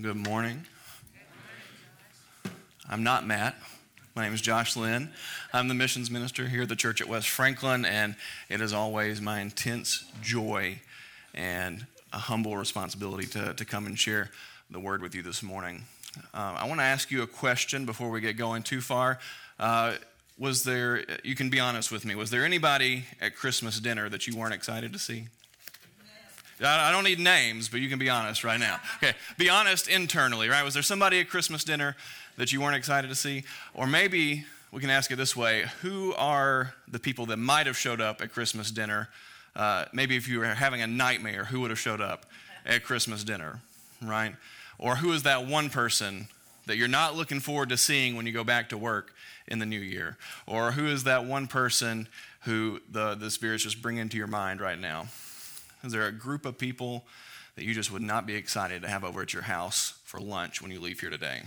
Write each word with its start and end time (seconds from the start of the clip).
Good 0.00 0.16
morning. 0.16 0.64
I'm 2.88 3.02
not 3.02 3.26
Matt. 3.26 3.56
My 4.16 4.24
name 4.24 4.32
is 4.32 4.40
Josh 4.40 4.74
Lynn. 4.74 5.10
I'm 5.52 5.68
the 5.68 5.74
missions 5.74 6.10
minister 6.10 6.48
here 6.48 6.62
at 6.62 6.70
the 6.70 6.76
church 6.76 7.02
at 7.02 7.08
West 7.08 7.28
Franklin, 7.28 7.84
and 7.84 8.16
it 8.48 8.62
is 8.62 8.72
always 8.72 9.20
my 9.20 9.40
intense 9.40 10.06
joy 10.22 10.80
and 11.34 11.86
a 12.10 12.16
humble 12.16 12.56
responsibility 12.56 13.26
to, 13.26 13.52
to 13.52 13.64
come 13.66 13.84
and 13.84 13.98
share 13.98 14.30
the 14.70 14.80
word 14.80 15.02
with 15.02 15.14
you 15.14 15.20
this 15.20 15.42
morning. 15.42 15.84
Uh, 16.32 16.56
I 16.56 16.66
want 16.66 16.80
to 16.80 16.84
ask 16.84 17.10
you 17.10 17.20
a 17.20 17.26
question 17.26 17.84
before 17.84 18.08
we 18.08 18.22
get 18.22 18.38
going 18.38 18.62
too 18.62 18.80
far. 18.80 19.18
Uh, 19.60 19.96
was 20.38 20.64
there, 20.64 21.04
you 21.22 21.34
can 21.34 21.50
be 21.50 21.60
honest 21.60 21.92
with 21.92 22.06
me, 22.06 22.14
was 22.14 22.30
there 22.30 22.46
anybody 22.46 23.04
at 23.20 23.36
Christmas 23.36 23.78
dinner 23.78 24.08
that 24.08 24.26
you 24.26 24.34
weren't 24.38 24.54
excited 24.54 24.94
to 24.94 24.98
see? 24.98 25.26
I 26.60 26.92
don't 26.92 27.04
need 27.04 27.18
names, 27.18 27.68
but 27.68 27.80
you 27.80 27.88
can 27.88 27.98
be 27.98 28.08
honest 28.08 28.44
right 28.44 28.60
now. 28.60 28.78
Okay, 28.98 29.14
be 29.38 29.48
honest 29.48 29.88
internally, 29.88 30.48
right? 30.48 30.62
Was 30.64 30.74
there 30.74 30.82
somebody 30.82 31.20
at 31.20 31.28
Christmas 31.28 31.64
dinner 31.64 31.96
that 32.36 32.52
you 32.52 32.60
weren't 32.60 32.76
excited 32.76 33.08
to 33.08 33.14
see? 33.14 33.44
Or 33.74 33.86
maybe 33.86 34.44
we 34.70 34.80
can 34.80 34.90
ask 34.90 35.10
it 35.10 35.16
this 35.16 35.36
way 35.36 35.66
Who 35.82 36.14
are 36.14 36.74
the 36.88 36.98
people 36.98 37.26
that 37.26 37.36
might 37.38 37.66
have 37.66 37.76
showed 37.76 38.00
up 38.00 38.20
at 38.20 38.32
Christmas 38.32 38.70
dinner? 38.70 39.08
Uh, 39.54 39.84
maybe 39.92 40.16
if 40.16 40.28
you 40.28 40.38
were 40.38 40.46
having 40.46 40.80
a 40.80 40.86
nightmare, 40.86 41.44
who 41.44 41.60
would 41.60 41.70
have 41.70 41.78
showed 41.78 42.00
up 42.00 42.26
at 42.64 42.84
Christmas 42.84 43.22
dinner, 43.22 43.60
right? 44.00 44.34
Or 44.78 44.96
who 44.96 45.12
is 45.12 45.24
that 45.24 45.46
one 45.46 45.68
person 45.68 46.28
that 46.66 46.76
you're 46.76 46.88
not 46.88 47.14
looking 47.16 47.40
forward 47.40 47.68
to 47.68 47.76
seeing 47.76 48.16
when 48.16 48.26
you 48.26 48.32
go 48.32 48.44
back 48.44 48.70
to 48.70 48.78
work 48.78 49.12
in 49.46 49.58
the 49.58 49.66
new 49.66 49.80
year? 49.80 50.16
Or 50.46 50.72
who 50.72 50.86
is 50.86 51.04
that 51.04 51.24
one 51.26 51.46
person 51.46 52.08
who 52.42 52.80
the, 52.90 53.14
the 53.14 53.30
Spirit's 53.30 53.64
just 53.64 53.82
bringing 53.82 54.08
to 54.08 54.16
your 54.16 54.26
mind 54.26 54.60
right 54.60 54.78
now? 54.78 55.08
Is 55.84 55.92
there 55.92 56.06
a 56.06 56.12
group 56.12 56.46
of 56.46 56.58
people 56.58 57.04
that 57.56 57.64
you 57.64 57.74
just 57.74 57.90
would 57.90 58.02
not 58.02 58.26
be 58.26 58.34
excited 58.34 58.82
to 58.82 58.88
have 58.88 59.04
over 59.04 59.22
at 59.22 59.32
your 59.32 59.42
house 59.42 59.94
for 60.04 60.20
lunch 60.20 60.62
when 60.62 60.70
you 60.70 60.80
leave 60.80 61.00
here 61.00 61.10
today? 61.10 61.42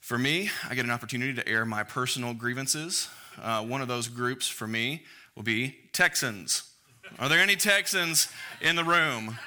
For 0.00 0.18
me, 0.18 0.50
I 0.68 0.74
get 0.74 0.84
an 0.84 0.90
opportunity 0.90 1.32
to 1.34 1.48
air 1.48 1.64
my 1.64 1.82
personal 1.82 2.34
grievances. 2.34 3.08
Uh, 3.40 3.62
one 3.62 3.80
of 3.80 3.88
those 3.88 4.08
groups 4.08 4.48
for 4.48 4.66
me 4.66 5.02
will 5.34 5.44
be 5.44 5.76
Texans. 5.92 6.70
Are 7.18 7.28
there 7.28 7.38
any 7.38 7.56
Texans 7.56 8.28
in 8.60 8.76
the 8.76 8.84
room? 8.84 9.38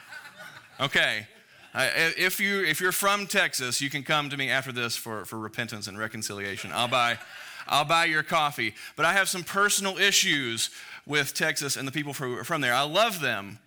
Okay. 0.79 1.27
Uh, 1.73 1.89
if, 2.17 2.39
you, 2.39 2.63
if 2.63 2.81
you're 2.81 2.91
from 2.91 3.27
Texas, 3.27 3.81
you 3.81 3.89
can 3.89 4.03
come 4.03 4.29
to 4.29 4.37
me 4.37 4.49
after 4.49 4.71
this 4.71 4.95
for, 4.95 5.25
for 5.25 5.37
repentance 5.37 5.87
and 5.87 5.99
reconciliation. 5.99 6.71
I'll 6.73 6.87
buy, 6.87 7.19
I'll 7.67 7.85
buy 7.85 8.05
your 8.05 8.23
coffee. 8.23 8.73
But 8.95 9.05
I 9.05 9.13
have 9.13 9.29
some 9.29 9.43
personal 9.43 9.97
issues 9.97 10.71
with 11.07 11.33
Texas 11.33 11.77
and 11.77 11.87
the 11.87 11.91
people 11.91 12.13
from 12.13 12.61
there. 12.61 12.73
I 12.73 12.83
love 12.83 13.21
them, 13.21 13.59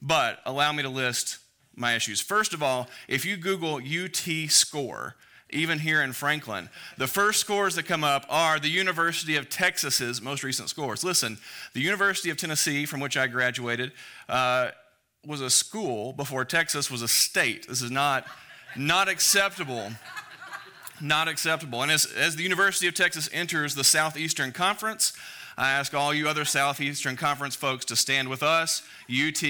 but 0.00 0.40
allow 0.46 0.72
me 0.72 0.82
to 0.82 0.88
list 0.88 1.38
my 1.74 1.94
issues. 1.94 2.20
First 2.20 2.54
of 2.54 2.62
all, 2.62 2.88
if 3.08 3.26
you 3.26 3.36
Google 3.36 3.76
UT 3.76 4.48
score, 4.48 5.16
even 5.50 5.80
here 5.80 6.02
in 6.02 6.12
Franklin, 6.12 6.68
the 6.96 7.06
first 7.06 7.40
scores 7.40 7.74
that 7.74 7.84
come 7.84 8.04
up 8.04 8.24
are 8.28 8.58
the 8.58 8.68
University 8.68 9.36
of 9.36 9.48
Texas's 9.48 10.22
most 10.22 10.42
recent 10.42 10.68
scores. 10.68 11.04
Listen, 11.04 11.38
the 11.72 11.80
University 11.80 12.30
of 12.30 12.36
Tennessee, 12.36 12.86
from 12.86 13.00
which 13.00 13.16
I 13.16 13.26
graduated, 13.26 13.92
uh, 14.28 14.70
was 15.26 15.40
a 15.40 15.50
school 15.50 16.12
before 16.12 16.44
Texas 16.44 16.90
was 16.90 17.02
a 17.02 17.08
state. 17.08 17.66
This 17.68 17.82
is 17.82 17.90
not, 17.90 18.26
not 18.76 19.08
acceptable. 19.08 19.90
Not 21.00 21.28
acceptable. 21.28 21.82
And 21.82 21.90
as, 21.90 22.06
as 22.06 22.36
the 22.36 22.42
University 22.42 22.86
of 22.86 22.94
Texas 22.94 23.28
enters 23.32 23.74
the 23.74 23.84
Southeastern 23.84 24.52
Conference, 24.52 25.12
I 25.56 25.70
ask 25.70 25.94
all 25.94 26.12
you 26.12 26.28
other 26.28 26.44
Southeastern 26.44 27.16
Conference 27.16 27.54
folks 27.54 27.84
to 27.86 27.96
stand 27.96 28.28
with 28.28 28.42
us. 28.42 28.82
UT 29.08 29.42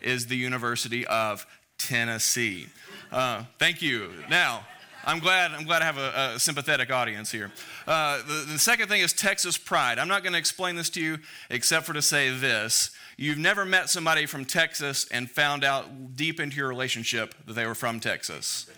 is 0.00 0.26
the 0.26 0.36
University 0.36 1.06
of 1.06 1.46
Tennessee. 1.78 2.66
Uh, 3.10 3.44
thank 3.58 3.82
you. 3.82 4.10
Now, 4.30 4.64
I'm 5.04 5.18
glad, 5.18 5.52
I'm 5.52 5.64
glad 5.64 5.82
I 5.82 5.86
have 5.86 5.98
a, 5.98 6.34
a 6.34 6.38
sympathetic 6.38 6.92
audience 6.92 7.32
here. 7.32 7.50
Uh, 7.86 8.18
the, 8.18 8.52
the 8.52 8.58
second 8.58 8.88
thing 8.88 9.00
is 9.00 9.12
Texas 9.12 9.58
pride. 9.58 9.98
I'm 9.98 10.08
not 10.08 10.22
going 10.22 10.34
to 10.34 10.38
explain 10.38 10.76
this 10.76 10.90
to 10.90 11.00
you 11.00 11.18
except 11.50 11.86
for 11.86 11.92
to 11.92 12.02
say 12.02 12.30
this. 12.30 12.90
You've 13.16 13.38
never 13.38 13.64
met 13.64 13.90
somebody 13.90 14.26
from 14.26 14.44
Texas 14.44 15.08
and 15.10 15.28
found 15.28 15.64
out 15.64 16.14
deep 16.14 16.38
into 16.38 16.56
your 16.56 16.68
relationship 16.68 17.34
that 17.46 17.54
they 17.54 17.66
were 17.66 17.74
from 17.74 17.98
Texas. 17.98 18.70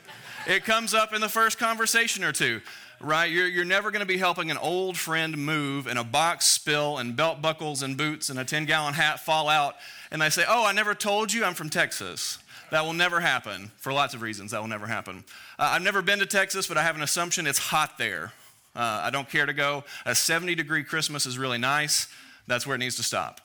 It 0.46 0.64
comes 0.64 0.94
up 0.94 1.12
in 1.12 1.20
the 1.20 1.28
first 1.28 1.58
conversation 1.58 2.24
or 2.24 2.32
two 2.32 2.62
right? 3.00 3.30
You're, 3.30 3.48
you're 3.48 3.64
never 3.64 3.90
going 3.90 4.00
to 4.00 4.06
be 4.06 4.18
helping 4.18 4.50
an 4.50 4.58
old 4.58 4.96
friend 4.96 5.36
move 5.36 5.86
and 5.86 5.98
a 5.98 6.04
box 6.04 6.46
spill 6.46 6.98
and 6.98 7.16
belt 7.16 7.40
buckles 7.40 7.82
and 7.82 7.96
boots 7.96 8.28
and 8.28 8.38
a 8.38 8.44
10 8.44 8.66
gallon 8.66 8.94
hat 8.94 9.20
fall 9.20 9.48
out. 9.48 9.76
And 10.10 10.20
they 10.20 10.30
say, 10.30 10.44
Oh, 10.48 10.66
I 10.66 10.72
never 10.72 10.94
told 10.94 11.32
you 11.32 11.44
I'm 11.44 11.54
from 11.54 11.70
Texas. 11.70 12.38
That 12.70 12.84
will 12.84 12.92
never 12.92 13.20
happen 13.20 13.72
for 13.78 13.92
lots 13.92 14.14
of 14.14 14.22
reasons. 14.22 14.52
That 14.52 14.60
will 14.60 14.68
never 14.68 14.86
happen. 14.86 15.24
Uh, 15.58 15.70
I've 15.72 15.82
never 15.82 16.02
been 16.02 16.20
to 16.20 16.26
Texas, 16.26 16.66
but 16.66 16.76
I 16.76 16.82
have 16.82 16.94
an 16.94 17.02
assumption 17.02 17.46
it's 17.46 17.58
hot 17.58 17.98
there. 17.98 18.32
Uh, 18.76 19.02
I 19.04 19.10
don't 19.10 19.28
care 19.28 19.46
to 19.46 19.52
go. 19.52 19.84
A 20.06 20.14
70 20.14 20.54
degree 20.54 20.84
Christmas 20.84 21.26
is 21.26 21.36
really 21.36 21.58
nice. 21.58 22.06
That's 22.46 22.66
where 22.66 22.76
it 22.76 22.78
needs 22.78 22.96
to 22.96 23.02
stop. 23.02 23.40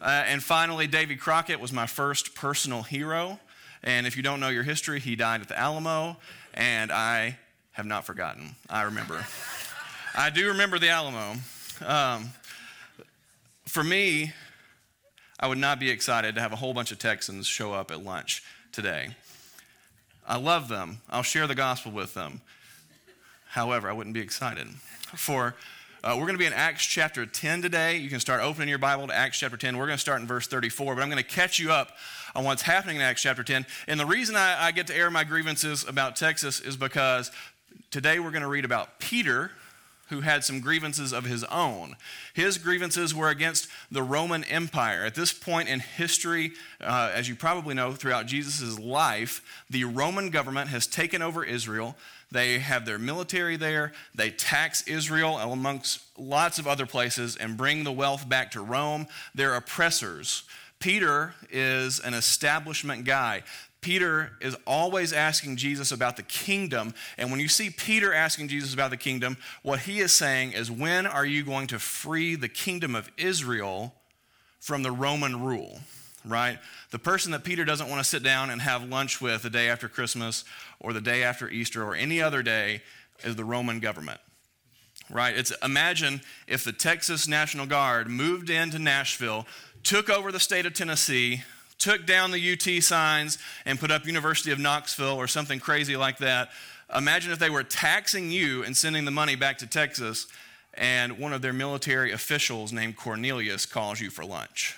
Uh, 0.00 0.24
and 0.26 0.42
finally, 0.42 0.86
Davy 0.86 1.16
Crockett 1.16 1.58
was 1.58 1.72
my 1.72 1.86
first 1.86 2.36
personal 2.36 2.82
hero. 2.82 3.40
And 3.82 4.06
if 4.06 4.16
you 4.16 4.22
don't 4.22 4.38
know 4.38 4.48
your 4.48 4.62
history, 4.62 5.00
he 5.00 5.16
died 5.16 5.40
at 5.40 5.48
the 5.48 5.58
Alamo, 5.58 6.16
and 6.54 6.90
I 6.90 7.38
have 7.78 7.86
not 7.86 8.04
forgotten. 8.04 8.56
I 8.68 8.82
remember. 8.82 9.24
I 10.16 10.30
do 10.30 10.48
remember 10.48 10.80
the 10.80 10.88
Alamo. 10.88 11.36
Um, 11.86 12.30
for 13.66 13.84
me, 13.84 14.32
I 15.38 15.46
would 15.46 15.58
not 15.58 15.78
be 15.78 15.88
excited 15.88 16.34
to 16.34 16.40
have 16.40 16.52
a 16.52 16.56
whole 16.56 16.74
bunch 16.74 16.90
of 16.90 16.98
Texans 16.98 17.46
show 17.46 17.72
up 17.72 17.92
at 17.92 18.04
lunch 18.04 18.42
today. 18.72 19.10
I 20.26 20.38
love 20.38 20.66
them. 20.66 21.02
I'll 21.08 21.22
share 21.22 21.46
the 21.46 21.54
gospel 21.54 21.92
with 21.92 22.14
them. 22.14 22.40
However, 23.46 23.88
I 23.88 23.92
wouldn't 23.92 24.12
be 24.12 24.20
excited. 24.20 24.66
For 25.14 25.54
uh, 26.02 26.14
we're 26.14 26.22
going 26.22 26.34
to 26.34 26.38
be 26.38 26.46
in 26.46 26.52
Acts 26.52 26.84
chapter 26.84 27.26
10 27.26 27.62
today. 27.62 27.96
You 27.96 28.08
can 28.08 28.20
start 28.20 28.40
opening 28.40 28.68
your 28.68 28.78
Bible 28.78 29.08
to 29.08 29.14
Acts 29.14 29.38
chapter 29.38 29.56
10. 29.56 29.76
We're 29.76 29.86
going 29.86 29.96
to 29.96 30.00
start 30.00 30.20
in 30.20 30.26
verse 30.26 30.46
34, 30.46 30.94
but 30.94 31.02
I'm 31.02 31.10
going 31.10 31.22
to 31.22 31.28
catch 31.28 31.58
you 31.58 31.72
up 31.72 31.90
on 32.36 32.44
what's 32.44 32.62
happening 32.62 32.96
in 32.96 33.02
Acts 33.02 33.22
chapter 33.22 33.42
10. 33.42 33.66
And 33.88 33.98
the 33.98 34.06
reason 34.06 34.36
I, 34.36 34.66
I 34.66 34.70
get 34.70 34.86
to 34.88 34.96
air 34.96 35.10
my 35.10 35.24
grievances 35.24 35.84
about 35.88 36.14
Texas 36.14 36.60
is 36.60 36.76
because 36.76 37.32
Today 37.90 38.18
we're 38.18 38.32
going 38.32 38.42
to 38.42 38.48
read 38.48 38.66
about 38.66 38.98
Peter, 38.98 39.50
who 40.10 40.20
had 40.20 40.44
some 40.44 40.60
grievances 40.60 41.10
of 41.10 41.24
his 41.24 41.42
own. 41.44 41.96
His 42.34 42.58
grievances 42.58 43.14
were 43.14 43.30
against 43.30 43.66
the 43.90 44.02
Roman 44.02 44.44
Empire. 44.44 45.06
At 45.06 45.14
this 45.14 45.32
point 45.32 45.70
in 45.70 45.80
history, 45.80 46.52
uh, 46.82 47.10
as 47.14 47.30
you 47.30 47.34
probably 47.34 47.74
know, 47.74 47.92
throughout 47.92 48.26
Jesus' 48.26 48.78
life, 48.78 49.40
the 49.70 49.84
Roman 49.84 50.28
government 50.28 50.68
has 50.68 50.86
taken 50.86 51.22
over 51.22 51.42
Israel. 51.42 51.96
They 52.30 52.58
have 52.58 52.84
their 52.84 52.98
military 52.98 53.56
there. 53.56 53.92
They 54.14 54.30
tax 54.30 54.86
Israel 54.86 55.38
amongst 55.38 56.02
lots 56.18 56.58
of 56.58 56.66
other 56.66 56.84
places 56.84 57.36
and 57.36 57.56
bring 57.56 57.84
the 57.84 57.92
wealth 57.92 58.28
back 58.28 58.50
to 58.50 58.60
Rome. 58.60 59.06
They're 59.34 59.54
oppressors. 59.54 60.42
Peter 60.78 61.34
is 61.50 62.00
an 62.00 62.14
establishment 62.14 63.04
guy. 63.04 63.42
Peter 63.88 64.32
is 64.42 64.54
always 64.66 65.14
asking 65.14 65.56
Jesus 65.56 65.92
about 65.92 66.18
the 66.18 66.22
kingdom. 66.22 66.92
And 67.16 67.30
when 67.30 67.40
you 67.40 67.48
see 67.48 67.70
Peter 67.70 68.12
asking 68.12 68.48
Jesus 68.48 68.74
about 68.74 68.90
the 68.90 68.98
kingdom, 68.98 69.38
what 69.62 69.78
he 69.78 70.00
is 70.00 70.12
saying 70.12 70.52
is, 70.52 70.70
When 70.70 71.06
are 71.06 71.24
you 71.24 71.42
going 71.42 71.68
to 71.68 71.78
free 71.78 72.34
the 72.34 72.50
kingdom 72.50 72.94
of 72.94 73.10
Israel 73.16 73.94
from 74.60 74.82
the 74.82 74.90
Roman 74.90 75.42
rule? 75.42 75.80
Right? 76.22 76.58
The 76.90 76.98
person 76.98 77.32
that 77.32 77.44
Peter 77.44 77.64
doesn't 77.64 77.88
want 77.88 77.98
to 77.98 78.06
sit 78.06 78.22
down 78.22 78.50
and 78.50 78.60
have 78.60 78.86
lunch 78.86 79.22
with 79.22 79.40
the 79.40 79.48
day 79.48 79.70
after 79.70 79.88
Christmas 79.88 80.44
or 80.80 80.92
the 80.92 81.00
day 81.00 81.22
after 81.22 81.48
Easter 81.48 81.82
or 81.82 81.94
any 81.94 82.20
other 82.20 82.42
day 82.42 82.82
is 83.24 83.36
the 83.36 83.44
Roman 83.46 83.80
government. 83.80 84.20
Right? 85.08 85.34
It's 85.34 85.50
imagine 85.62 86.20
if 86.46 86.62
the 86.62 86.72
Texas 86.72 87.26
National 87.26 87.64
Guard 87.64 88.08
moved 88.08 88.50
into 88.50 88.78
Nashville, 88.78 89.46
took 89.82 90.10
over 90.10 90.30
the 90.30 90.40
state 90.40 90.66
of 90.66 90.74
Tennessee, 90.74 91.42
took 91.78 92.06
down 92.06 92.30
the 92.30 92.52
UT 92.52 92.82
signs 92.82 93.38
and 93.64 93.78
put 93.78 93.90
up 93.90 94.06
University 94.06 94.50
of 94.50 94.58
Knoxville 94.58 95.16
or 95.16 95.26
something 95.26 95.60
crazy 95.60 95.96
like 95.96 96.18
that. 96.18 96.50
Imagine 96.94 97.32
if 97.32 97.38
they 97.38 97.50
were 97.50 97.62
taxing 97.62 98.30
you 98.30 98.64
and 98.64 98.76
sending 98.76 99.04
the 99.04 99.10
money 99.10 99.36
back 99.36 99.58
to 99.58 99.66
Texas, 99.66 100.26
and 100.74 101.18
one 101.18 101.32
of 101.32 101.42
their 101.42 101.52
military 101.52 102.12
officials 102.12 102.72
named 102.72 102.96
Cornelius 102.96 103.66
calls 103.66 104.00
you 104.00 104.10
for 104.10 104.24
lunch. 104.24 104.76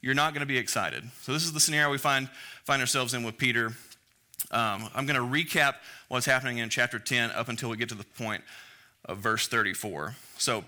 You're 0.00 0.14
not 0.14 0.32
going 0.32 0.40
to 0.40 0.46
be 0.46 0.58
excited. 0.58 1.02
So, 1.22 1.32
this 1.32 1.44
is 1.44 1.52
the 1.52 1.60
scenario 1.60 1.90
we 1.90 1.98
find, 1.98 2.28
find 2.64 2.80
ourselves 2.80 3.14
in 3.14 3.24
with 3.24 3.38
Peter. 3.38 3.72
Um, 4.50 4.88
I'm 4.94 5.06
going 5.06 5.16
to 5.16 5.26
recap 5.26 5.76
what's 6.08 6.26
happening 6.26 6.58
in 6.58 6.68
chapter 6.68 6.98
10 6.98 7.30
up 7.30 7.48
until 7.48 7.70
we 7.70 7.76
get 7.76 7.88
to 7.88 7.94
the 7.94 8.04
point 8.04 8.44
of 9.06 9.18
verse 9.18 9.48
34. 9.48 10.14
So, 10.38 10.64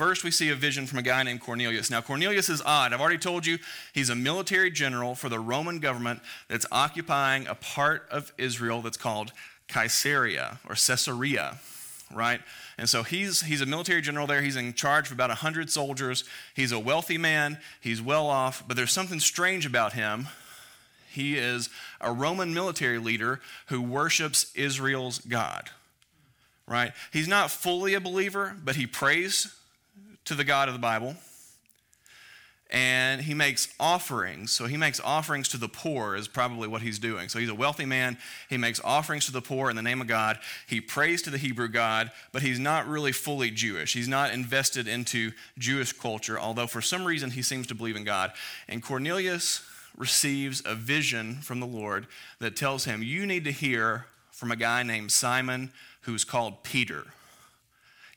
First, 0.00 0.24
we 0.24 0.30
see 0.30 0.48
a 0.48 0.54
vision 0.54 0.86
from 0.86 0.98
a 0.98 1.02
guy 1.02 1.22
named 1.24 1.42
Cornelius. 1.42 1.90
Now, 1.90 2.00
Cornelius 2.00 2.48
is 2.48 2.62
odd. 2.62 2.94
I've 2.94 3.02
already 3.02 3.18
told 3.18 3.44
you 3.44 3.58
he's 3.92 4.08
a 4.08 4.14
military 4.14 4.70
general 4.70 5.14
for 5.14 5.28
the 5.28 5.38
Roman 5.38 5.78
government 5.78 6.22
that's 6.48 6.64
occupying 6.72 7.46
a 7.46 7.54
part 7.54 8.08
of 8.10 8.32
Israel 8.38 8.80
that's 8.80 8.96
called 8.96 9.30
Caesarea 9.68 10.58
or 10.66 10.74
Caesarea, 10.74 11.58
right? 12.10 12.40
And 12.78 12.88
so 12.88 13.02
he's, 13.02 13.42
he's 13.42 13.60
a 13.60 13.66
military 13.66 14.00
general 14.00 14.26
there. 14.26 14.40
He's 14.40 14.56
in 14.56 14.72
charge 14.72 15.08
of 15.08 15.12
about 15.12 15.28
100 15.28 15.68
soldiers. 15.68 16.24
He's 16.54 16.72
a 16.72 16.78
wealthy 16.78 17.18
man. 17.18 17.58
He's 17.82 18.00
well 18.00 18.26
off, 18.26 18.64
but 18.66 18.78
there's 18.78 18.92
something 18.92 19.20
strange 19.20 19.66
about 19.66 19.92
him. 19.92 20.28
He 21.10 21.36
is 21.36 21.68
a 22.00 22.10
Roman 22.10 22.54
military 22.54 22.96
leader 22.96 23.42
who 23.66 23.82
worships 23.82 24.50
Israel's 24.54 25.18
God, 25.18 25.68
right? 26.66 26.92
He's 27.12 27.28
not 27.28 27.50
fully 27.50 27.92
a 27.92 28.00
believer, 28.00 28.56
but 28.64 28.76
he 28.76 28.86
prays 28.86 29.54
to 30.30 30.34
the 30.36 30.44
God 30.44 30.68
of 30.68 30.74
the 30.74 30.80
Bible 30.80 31.16
and 32.70 33.20
he 33.20 33.34
makes 33.34 33.68
offerings. 33.80 34.52
So 34.52 34.66
he 34.66 34.76
makes 34.76 35.00
offerings 35.00 35.48
to 35.48 35.56
the 35.56 35.68
poor, 35.68 36.14
is 36.14 36.28
probably 36.28 36.68
what 36.68 36.82
he's 36.82 36.98
doing. 36.98 37.28
So 37.28 37.38
he's 37.38 37.48
a 37.48 37.54
wealthy 37.54 37.84
man. 37.84 38.16
He 38.48 38.56
makes 38.56 38.80
offerings 38.84 39.26
to 39.26 39.32
the 39.32 39.42
poor 39.42 39.70
in 39.70 39.76
the 39.76 39.82
name 39.82 40.00
of 40.00 40.06
God. 40.06 40.38
He 40.68 40.80
prays 40.80 41.22
to 41.22 41.30
the 41.30 41.38
Hebrew 41.38 41.68
God, 41.68 42.12
but 42.32 42.42
he's 42.42 42.60
not 42.60 42.86
really 42.86 43.12
fully 43.12 43.50
Jewish. 43.50 43.92
He's 43.92 44.06
not 44.06 44.32
invested 44.32 44.86
into 44.86 45.32
Jewish 45.58 45.92
culture, 45.92 46.38
although 46.38 46.68
for 46.68 46.80
some 46.80 47.04
reason 47.04 47.32
he 47.32 47.42
seems 47.42 47.66
to 47.68 47.74
believe 47.74 47.96
in 47.96 48.04
God. 48.04 48.32
And 48.68 48.82
Cornelius 48.82 49.62
receives 49.96 50.62
a 50.64 50.76
vision 50.76 51.36
from 51.42 51.58
the 51.58 51.66
Lord 51.66 52.06
that 52.38 52.54
tells 52.54 52.84
him, 52.84 53.02
You 53.02 53.26
need 53.26 53.44
to 53.44 53.52
hear 53.52 54.06
from 54.30 54.52
a 54.52 54.56
guy 54.56 54.84
named 54.84 55.10
Simon 55.10 55.72
who's 56.02 56.24
called 56.24 56.62
Peter. 56.62 57.06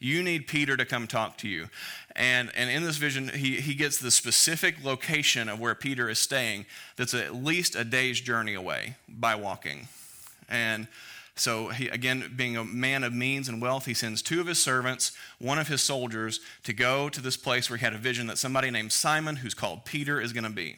You 0.03 0.21
need 0.21 0.47
Peter 0.47 0.75
to 0.75 0.83
come 0.83 1.07
talk 1.07 1.37
to 1.37 1.47
you. 1.47 1.69
And, 2.13 2.51
and 2.57 2.69
in 2.69 2.83
this 2.83 2.97
vision, 2.97 3.29
he, 3.29 3.61
he 3.61 3.73
gets 3.73 3.97
the 3.97 4.11
specific 4.11 4.83
location 4.83 5.47
of 5.47 5.61
where 5.61 5.75
Peter 5.75 6.09
is 6.09 6.19
staying 6.19 6.65
that's 6.97 7.13
at 7.13 7.33
least 7.33 7.73
a 7.73 7.85
day's 7.85 8.19
journey 8.19 8.53
away 8.53 8.97
by 9.07 9.35
walking. 9.35 9.87
And 10.49 10.89
so, 11.37 11.69
he, 11.69 11.87
again, 11.87 12.33
being 12.35 12.57
a 12.57 12.65
man 12.65 13.05
of 13.05 13.13
means 13.13 13.47
and 13.47 13.61
wealth, 13.61 13.85
he 13.85 13.93
sends 13.93 14.21
two 14.21 14.41
of 14.41 14.47
his 14.47 14.61
servants, 14.61 15.13
one 15.39 15.57
of 15.57 15.69
his 15.69 15.81
soldiers, 15.81 16.41
to 16.63 16.73
go 16.73 17.07
to 17.07 17.21
this 17.21 17.37
place 17.37 17.69
where 17.69 17.77
he 17.77 17.85
had 17.85 17.93
a 17.93 17.97
vision 17.97 18.27
that 18.27 18.37
somebody 18.37 18.69
named 18.69 18.91
Simon, 18.91 19.37
who's 19.37 19.53
called 19.53 19.85
Peter, 19.85 20.19
is 20.19 20.33
going 20.33 20.43
to 20.43 20.49
be. 20.49 20.75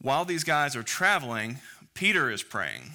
While 0.00 0.24
these 0.24 0.44
guys 0.44 0.76
are 0.76 0.84
traveling, 0.84 1.58
Peter 1.94 2.30
is 2.30 2.44
praying. 2.44 2.92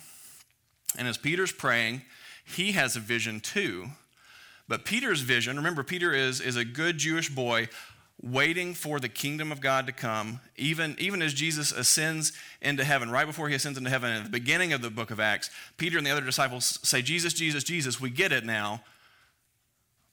And 0.97 1.09
as 1.09 1.17
Peter's 1.17 1.51
praying, 1.51 2.03
he 2.45 2.71
has 2.71 2.95
a 2.95 3.01
vision 3.01 3.41
too 3.41 3.89
but 4.67 4.85
Peter's 4.85 5.21
vision, 5.21 5.57
remember, 5.57 5.83
Peter 5.83 6.13
is, 6.13 6.39
is 6.39 6.55
a 6.55 6.65
good 6.65 6.97
Jewish 6.97 7.29
boy 7.29 7.67
waiting 8.21 8.73
for 8.73 8.99
the 8.99 9.09
kingdom 9.09 9.51
of 9.51 9.59
God 9.59 9.85
to 9.87 9.91
come, 9.91 10.39
even, 10.55 10.95
even 10.97 11.21
as 11.21 11.33
Jesus 11.33 11.71
ascends 11.71 12.31
into 12.61 12.83
heaven, 12.83 13.09
right 13.09 13.27
before 13.27 13.49
he 13.49 13.55
ascends 13.55 13.77
into 13.77 13.89
heaven, 13.89 14.11
at 14.11 14.23
the 14.23 14.29
beginning 14.29 14.71
of 14.71 14.81
the 14.81 14.89
book 14.89 15.11
of 15.11 15.19
Acts, 15.19 15.49
Peter 15.77 15.97
and 15.97 16.07
the 16.07 16.11
other 16.11 16.21
disciples 16.21 16.79
say, 16.83 17.01
Jesus, 17.01 17.33
Jesus, 17.33 17.63
Jesus, 17.63 17.99
we 17.99 18.09
get 18.09 18.31
it 18.31 18.45
now, 18.45 18.81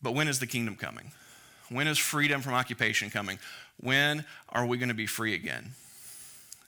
but 0.02 0.14
when 0.14 0.26
is 0.26 0.40
the 0.40 0.46
kingdom 0.46 0.74
coming? 0.74 1.12
When 1.68 1.86
is 1.86 1.98
freedom 1.98 2.40
from 2.40 2.54
occupation 2.54 3.10
coming? 3.10 3.38
When 3.78 4.24
are 4.48 4.66
we 4.66 4.76
going 4.76 4.88
to 4.88 4.94
be 4.94 5.06
free 5.06 5.34
again? 5.34 5.74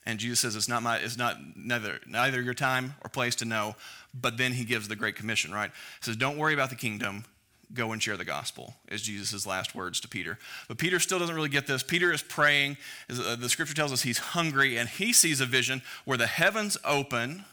And 0.07 0.19
Jesus 0.19 0.41
says, 0.41 0.55
It's 0.55 0.69
not 0.69 0.83
my, 0.83 0.99
it's 0.99 1.17
not 1.17 1.37
neither, 1.57 2.01
neither 2.07 2.41
your 2.41 2.55
time 2.55 2.95
or 3.03 3.09
place 3.09 3.35
to 3.37 3.45
know, 3.45 3.75
but 4.15 4.37
then 4.37 4.53
he 4.53 4.65
gives 4.65 4.89
the 4.89 4.97
Great 4.97 5.17
Commission, 5.17 5.53
right? 5.53 5.71
He 5.71 6.05
says, 6.05 6.17
Don't 6.17 6.39
worry 6.39 6.55
about 6.55 6.71
the 6.71 6.77
kingdom 6.77 7.25
go 7.75 7.93
and 7.93 8.03
share 8.03 8.17
the 8.17 8.25
gospel, 8.25 8.75
is 8.89 9.03
Jesus' 9.03 9.47
last 9.47 9.75
words 9.75 10.01
to 10.01 10.09
Peter. 10.09 10.39
But 10.69 10.79
Peter 10.79 11.01
still 11.01 11.19
doesn't 11.19 11.35
really 11.35 11.49
get 11.49 11.67
this. 11.67 11.83
Peter 11.83 12.13
is 12.13 12.23
praying. 12.23 12.77
Uh, 13.11 13.37
the 13.37 13.49
scripture 13.49 13.75
tells 13.75 13.93
us 13.93 14.03
he's 14.03 14.19
hungry, 14.19 14.77
and 14.77 14.89
he 14.89 15.13
sees 15.13 15.41
a 15.41 15.47
vision 15.47 15.83
where 16.05 16.19
the 16.19 16.27
heavens 16.27 16.77
open. 16.85 17.45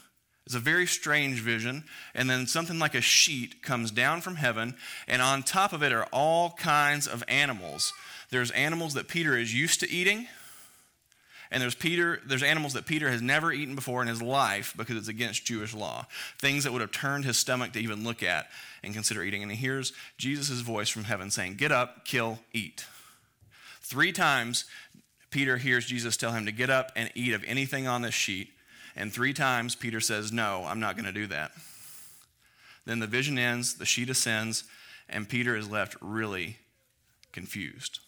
It's 0.46 0.54
a 0.54 0.60
very 0.60 0.86
strange 0.86 1.40
vision. 1.40 1.84
And 2.14 2.28
then 2.28 2.46
something 2.46 2.78
like 2.78 2.94
a 2.94 3.00
sheet 3.00 3.62
comes 3.62 3.90
down 3.90 4.20
from 4.20 4.36
heaven, 4.36 4.76
and 5.08 5.22
on 5.22 5.42
top 5.42 5.72
of 5.72 5.82
it 5.82 5.92
are 5.92 6.06
all 6.12 6.50
kinds 6.52 7.06
of 7.06 7.24
animals. 7.28 7.92
There's 8.30 8.50
animals 8.52 8.94
that 8.94 9.08
Peter 9.08 9.36
is 9.36 9.54
used 9.54 9.80
to 9.80 9.90
eating, 9.90 10.28
and 11.50 11.60
there's 11.60 11.74
Peter, 11.74 12.20
there's 12.24 12.44
animals 12.44 12.74
that 12.74 12.86
Peter 12.86 13.10
has 13.10 13.20
never 13.20 13.52
eaten 13.52 13.74
before 13.74 14.02
in 14.02 14.08
his 14.08 14.22
life 14.22 14.72
because 14.76 14.96
it's 14.96 15.08
against 15.08 15.44
Jewish 15.44 15.74
law. 15.74 16.06
Things 16.38 16.62
that 16.62 16.72
would 16.72 16.80
have 16.80 16.92
turned 16.92 17.24
his 17.24 17.38
stomach 17.38 17.72
to 17.72 17.80
even 17.80 18.04
look 18.04 18.22
at 18.22 18.46
and 18.84 18.94
consider 18.94 19.24
eating. 19.24 19.42
And 19.42 19.50
he 19.50 19.58
hears 19.58 19.92
Jesus' 20.16 20.60
voice 20.60 20.88
from 20.88 21.04
heaven 21.04 21.30
saying, 21.30 21.54
Get 21.54 21.72
up, 21.72 22.04
kill, 22.04 22.38
eat. 22.52 22.84
Three 23.80 24.12
times 24.12 24.64
Peter 25.30 25.56
hears 25.56 25.86
Jesus 25.86 26.16
tell 26.16 26.32
him 26.32 26.46
to 26.46 26.52
get 26.52 26.70
up 26.70 26.92
and 26.94 27.10
eat 27.16 27.32
of 27.32 27.42
anything 27.44 27.88
on 27.88 28.02
this 28.02 28.14
sheet. 28.14 28.50
And 28.94 29.12
three 29.12 29.32
times 29.32 29.74
Peter 29.74 30.00
says, 30.00 30.30
No, 30.30 30.64
I'm 30.66 30.80
not 30.80 30.94
going 30.94 31.06
to 31.06 31.12
do 31.12 31.26
that. 31.28 31.50
Then 32.86 33.00
the 33.00 33.08
vision 33.08 33.38
ends, 33.38 33.74
the 33.74 33.86
sheet 33.86 34.08
ascends, 34.08 34.64
and 35.08 35.28
Peter 35.28 35.56
is 35.56 35.68
left 35.68 35.96
really 36.00 36.58
confused. 37.32 37.98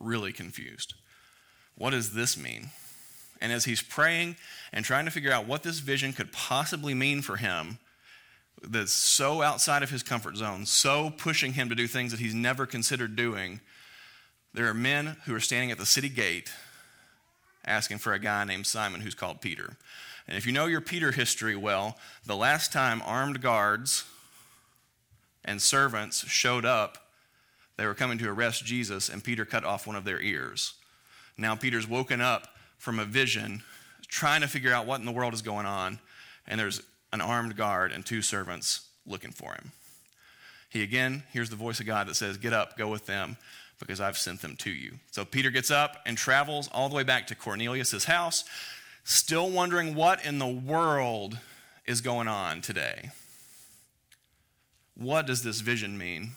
Really 0.00 0.32
confused. 0.32 0.94
What 1.80 1.92
does 1.92 2.12
this 2.12 2.36
mean? 2.36 2.68
And 3.40 3.50
as 3.50 3.64
he's 3.64 3.80
praying 3.80 4.36
and 4.70 4.84
trying 4.84 5.06
to 5.06 5.10
figure 5.10 5.32
out 5.32 5.46
what 5.46 5.62
this 5.62 5.78
vision 5.78 6.12
could 6.12 6.30
possibly 6.30 6.92
mean 6.92 7.22
for 7.22 7.38
him, 7.38 7.78
that's 8.62 8.92
so 8.92 9.40
outside 9.40 9.82
of 9.82 9.88
his 9.88 10.02
comfort 10.02 10.36
zone, 10.36 10.66
so 10.66 11.08
pushing 11.08 11.54
him 11.54 11.70
to 11.70 11.74
do 11.74 11.86
things 11.86 12.10
that 12.10 12.20
he's 12.20 12.34
never 12.34 12.66
considered 12.66 13.16
doing, 13.16 13.60
there 14.52 14.68
are 14.68 14.74
men 14.74 15.16
who 15.24 15.34
are 15.34 15.40
standing 15.40 15.70
at 15.70 15.78
the 15.78 15.86
city 15.86 16.10
gate 16.10 16.52
asking 17.64 17.96
for 17.96 18.12
a 18.12 18.18
guy 18.18 18.44
named 18.44 18.66
Simon 18.66 19.00
who's 19.00 19.14
called 19.14 19.40
Peter. 19.40 19.78
And 20.28 20.36
if 20.36 20.44
you 20.44 20.52
know 20.52 20.66
your 20.66 20.82
Peter 20.82 21.12
history 21.12 21.56
well, 21.56 21.96
the 22.26 22.36
last 22.36 22.74
time 22.74 23.00
armed 23.06 23.40
guards 23.40 24.04
and 25.46 25.62
servants 25.62 26.28
showed 26.28 26.66
up, 26.66 27.06
they 27.78 27.86
were 27.86 27.94
coming 27.94 28.18
to 28.18 28.28
arrest 28.28 28.66
Jesus, 28.66 29.08
and 29.08 29.24
Peter 29.24 29.46
cut 29.46 29.64
off 29.64 29.86
one 29.86 29.96
of 29.96 30.04
their 30.04 30.20
ears. 30.20 30.74
Now 31.40 31.54
Peter's 31.54 31.88
woken 31.88 32.20
up 32.20 32.48
from 32.76 32.98
a 32.98 33.04
vision, 33.04 33.62
trying 34.08 34.42
to 34.42 34.48
figure 34.48 34.72
out 34.72 34.86
what 34.86 35.00
in 35.00 35.06
the 35.06 35.12
world 35.12 35.32
is 35.32 35.40
going 35.40 35.64
on, 35.64 35.98
and 36.46 36.60
there's 36.60 36.82
an 37.12 37.22
armed 37.22 37.56
guard 37.56 37.92
and 37.92 38.04
two 38.04 38.20
servants 38.20 38.88
looking 39.06 39.30
for 39.30 39.54
him. 39.54 39.72
He 40.68 40.82
again 40.82 41.22
hears 41.32 41.48
the 41.48 41.56
voice 41.56 41.80
of 41.80 41.86
God 41.86 42.08
that 42.08 42.14
says, 42.14 42.36
Get 42.36 42.52
up, 42.52 42.76
go 42.76 42.88
with 42.88 43.06
them, 43.06 43.38
because 43.78 44.00
I've 44.00 44.18
sent 44.18 44.42
them 44.42 44.54
to 44.56 44.70
you. 44.70 44.92
So 45.10 45.24
Peter 45.24 45.50
gets 45.50 45.70
up 45.70 46.02
and 46.04 46.16
travels 46.16 46.68
all 46.72 46.90
the 46.90 46.94
way 46.94 47.04
back 47.04 47.26
to 47.28 47.34
Cornelius' 47.34 48.04
house, 48.04 48.44
still 49.04 49.50
wondering 49.50 49.94
what 49.94 50.24
in 50.24 50.38
the 50.38 50.46
world 50.46 51.38
is 51.86 52.02
going 52.02 52.28
on 52.28 52.60
today. 52.60 53.10
What 54.94 55.26
does 55.26 55.42
this 55.42 55.60
vision 55.60 55.96
mean? 55.96 56.32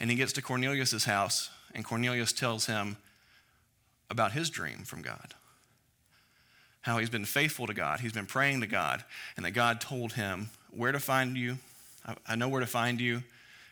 And 0.00 0.08
he 0.08 0.16
gets 0.16 0.32
to 0.32 0.42
Cornelius' 0.42 1.04
house, 1.04 1.50
and 1.74 1.84
Cornelius 1.84 2.32
tells 2.32 2.64
him, 2.64 2.96
about 4.10 4.32
his 4.32 4.50
dream 4.50 4.78
from 4.78 5.02
God. 5.02 5.34
How 6.82 6.98
he's 6.98 7.10
been 7.10 7.24
faithful 7.24 7.66
to 7.66 7.74
God, 7.74 8.00
he's 8.00 8.12
been 8.12 8.26
praying 8.26 8.60
to 8.62 8.66
God, 8.66 9.04
and 9.36 9.44
that 9.44 9.52
God 9.52 9.80
told 9.80 10.14
him 10.14 10.50
where 10.70 10.92
to 10.92 11.00
find 11.00 11.36
you. 11.36 11.58
I 12.26 12.36
know 12.36 12.48
where 12.48 12.60
to 12.60 12.66
find 12.66 13.00
you, 13.00 13.22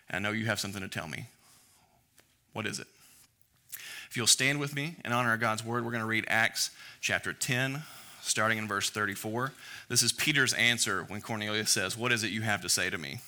and 0.09 0.17
I 0.17 0.19
know 0.19 0.35
you 0.35 0.47
have 0.47 0.61
something 0.61 0.83
to 0.83 0.89
tell 0.89 1.09
me. 1.09 1.27
What 2.53 2.67
is 2.67 2.79
it? 2.79 2.87
If 4.11 4.17
you'll 4.17 4.27
stand 4.27 4.61
with 4.61 4.75
me 4.75 4.97
and 5.05 5.13
honor 5.13 5.35
of 5.35 5.41
God's 5.41 5.65
word, 5.65 5.85
we're 5.85 5.91
going 5.91 6.03
to 6.03 6.07
read 6.07 6.25
Acts 6.29 6.71
chapter 7.01 7.33
10, 7.33 7.83
starting 8.23 8.59
in 8.59 8.69
verse 8.69 8.91
34. 8.91 9.53
This 9.89 10.03
is 10.03 10.13
Peter's 10.13 10.55
answer 10.55 11.05
when 11.05 11.21
Cornelius 11.21 11.71
says, 11.71 11.97
What 11.97 12.13
is 12.13 12.25
it 12.25 12.31
you 12.31 12.43
have 12.43 12.63
to 12.63 12.69
say 12.69 12.91
to 12.91 12.99
me? 12.99 13.19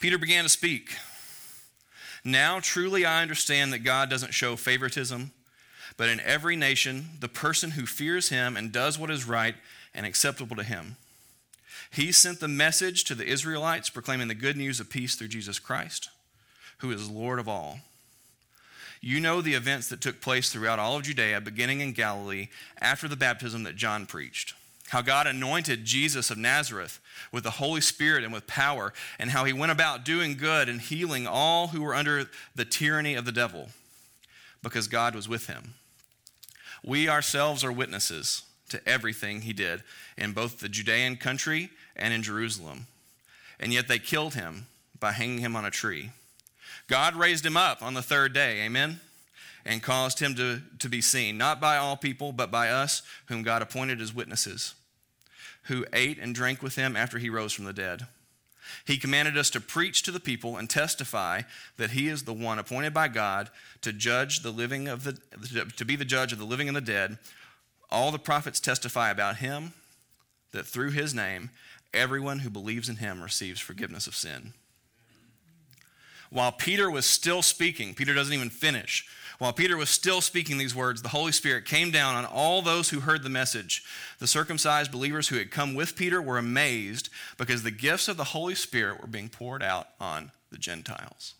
Peter 0.00 0.18
began 0.18 0.44
to 0.44 0.50
speak. 0.50 0.96
Now, 2.24 2.58
truly, 2.60 3.04
I 3.04 3.22
understand 3.22 3.72
that 3.72 3.80
God 3.80 4.08
doesn't 4.08 4.32
show 4.32 4.56
favoritism, 4.56 5.32
but 5.96 6.08
in 6.08 6.20
every 6.20 6.56
nation, 6.56 7.10
the 7.20 7.28
person 7.28 7.72
who 7.72 7.84
fears 7.84 8.30
him 8.30 8.56
and 8.56 8.72
does 8.72 8.98
what 8.98 9.10
is 9.10 9.28
right 9.28 9.54
and 9.94 10.06
acceptable 10.06 10.56
to 10.56 10.62
him. 10.62 10.96
He 11.90 12.10
sent 12.12 12.40
the 12.40 12.48
message 12.48 13.04
to 13.04 13.14
the 13.14 13.26
Israelites 13.26 13.90
proclaiming 13.90 14.28
the 14.28 14.34
good 14.34 14.56
news 14.56 14.80
of 14.80 14.90
peace 14.90 15.14
through 15.14 15.28
Jesus 15.28 15.58
Christ, 15.58 16.08
who 16.78 16.90
is 16.90 17.10
Lord 17.10 17.38
of 17.38 17.48
all. 17.48 17.80
You 19.00 19.20
know 19.20 19.42
the 19.42 19.54
events 19.54 19.88
that 19.90 20.00
took 20.00 20.22
place 20.22 20.50
throughout 20.50 20.78
all 20.78 20.96
of 20.96 21.02
Judea, 21.02 21.42
beginning 21.42 21.80
in 21.80 21.92
Galilee, 21.92 22.48
after 22.80 23.06
the 23.06 23.16
baptism 23.16 23.62
that 23.64 23.76
John 23.76 24.06
preached 24.06 24.54
how 24.88 25.02
God 25.02 25.26
anointed 25.26 25.84
Jesus 25.84 26.30
of 26.30 26.38
Nazareth 26.38 27.00
with 27.32 27.44
the 27.44 27.52
Holy 27.52 27.80
Spirit 27.80 28.22
and 28.22 28.32
with 28.32 28.46
power, 28.46 28.92
and 29.18 29.30
how 29.30 29.44
he 29.44 29.52
went 29.52 29.72
about 29.72 30.04
doing 30.04 30.36
good 30.36 30.68
and 30.68 30.80
healing 30.80 31.26
all 31.26 31.68
who 31.68 31.82
were 31.82 31.94
under 31.94 32.28
the 32.54 32.64
tyranny 32.64 33.14
of 33.14 33.24
the 33.24 33.32
devil, 33.32 33.68
because 34.62 34.86
God 34.86 35.14
was 35.14 35.28
with 35.28 35.46
him. 35.46 35.74
We 36.84 37.08
ourselves 37.08 37.64
are 37.64 37.72
witnesses 37.72 38.42
to 38.68 38.86
everything 38.88 39.42
he 39.42 39.52
did 39.52 39.82
in 40.18 40.32
both 40.32 40.60
the 40.60 40.68
Judean 40.68 41.16
country 41.16 41.70
and 41.96 42.12
in 42.12 42.22
Jerusalem. 42.22 42.86
And 43.58 43.72
yet 43.72 43.88
they 43.88 43.98
killed 43.98 44.34
him 44.34 44.66
by 45.00 45.12
hanging 45.12 45.38
him 45.38 45.56
on 45.56 45.64
a 45.64 45.70
tree. 45.70 46.10
God 46.86 47.14
raised 47.14 47.46
him 47.46 47.56
up 47.56 47.82
on 47.82 47.94
the 47.94 48.02
third 48.02 48.32
day. 48.32 48.60
Amen 48.62 49.00
and 49.64 49.82
caused 49.82 50.20
him 50.20 50.34
to, 50.34 50.60
to 50.78 50.88
be 50.88 51.00
seen, 51.00 51.38
not 51.38 51.60
by 51.60 51.76
all 51.76 51.96
people, 51.96 52.32
but 52.32 52.50
by 52.50 52.68
us, 52.68 53.02
whom 53.26 53.42
God 53.42 53.62
appointed 53.62 54.00
as 54.00 54.14
witnesses 54.14 54.74
who 55.64 55.86
ate 55.92 56.18
and 56.18 56.34
drank 56.34 56.62
with 56.62 56.76
him 56.76 56.96
after 56.96 57.18
he 57.18 57.30
rose 57.30 57.52
from 57.52 57.64
the 57.64 57.72
dead. 57.72 58.06
He 58.84 58.96
commanded 58.96 59.36
us 59.36 59.50
to 59.50 59.60
preach 59.60 60.02
to 60.02 60.10
the 60.10 60.20
people 60.20 60.56
and 60.56 60.68
testify 60.68 61.42
that 61.76 61.90
he 61.90 62.08
is 62.08 62.24
the 62.24 62.32
one 62.32 62.58
appointed 62.58 62.92
by 62.92 63.08
God 63.08 63.50
to 63.82 63.92
judge 63.92 64.40
the 64.40 64.50
living 64.50 64.88
of 64.88 65.04
the 65.04 65.18
to 65.76 65.84
be 65.84 65.96
the 65.96 66.04
judge 66.04 66.32
of 66.32 66.38
the 66.38 66.44
living 66.44 66.68
and 66.68 66.76
the 66.76 66.82
dead. 66.82 67.18
All 67.90 68.10
the 68.10 68.18
prophets 68.18 68.60
testify 68.60 69.10
about 69.10 69.36
him 69.36 69.72
that 70.52 70.66
through 70.66 70.90
his 70.90 71.14
name, 71.14 71.50
everyone 71.92 72.40
who 72.40 72.50
believes 72.50 72.88
in 72.88 72.96
him 72.96 73.22
receives 73.22 73.60
forgiveness 73.60 74.06
of 74.06 74.16
sin. 74.16 74.52
While 76.30 76.52
Peter 76.52 76.90
was 76.90 77.06
still 77.06 77.42
speaking, 77.42 77.94
Peter 77.94 78.12
doesn't 78.12 78.34
even 78.34 78.50
finish. 78.50 79.06
While 79.38 79.52
Peter 79.52 79.76
was 79.76 79.90
still 79.90 80.20
speaking 80.20 80.58
these 80.58 80.74
words, 80.74 81.02
the 81.02 81.08
Holy 81.08 81.32
Spirit 81.32 81.64
came 81.64 81.90
down 81.90 82.14
on 82.14 82.24
all 82.24 82.62
those 82.62 82.90
who 82.90 83.00
heard 83.00 83.22
the 83.22 83.28
message. 83.28 83.82
The 84.20 84.26
circumcised 84.26 84.92
believers 84.92 85.28
who 85.28 85.36
had 85.36 85.50
come 85.50 85.74
with 85.74 85.96
Peter 85.96 86.22
were 86.22 86.38
amazed 86.38 87.08
because 87.36 87.62
the 87.62 87.70
gifts 87.70 88.06
of 88.06 88.16
the 88.16 88.24
Holy 88.24 88.54
Spirit 88.54 89.00
were 89.00 89.08
being 89.08 89.28
poured 89.28 89.62
out 89.62 89.88
on 90.00 90.30
the 90.50 90.58
Gentiles. 90.58 91.34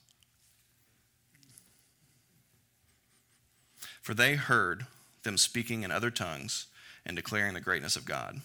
For 4.03 4.13
they 4.13 4.35
heard 4.35 4.87
them 5.23 5.39
speaking 5.39 5.83
in 5.83 5.91
other 5.91 6.11
tongues 6.11 6.67
and 7.07 7.17
declaring 7.17 7.55
the 7.55 7.61
greatness 7.61 7.97
of 7.97 8.05
God. 8.05 8.41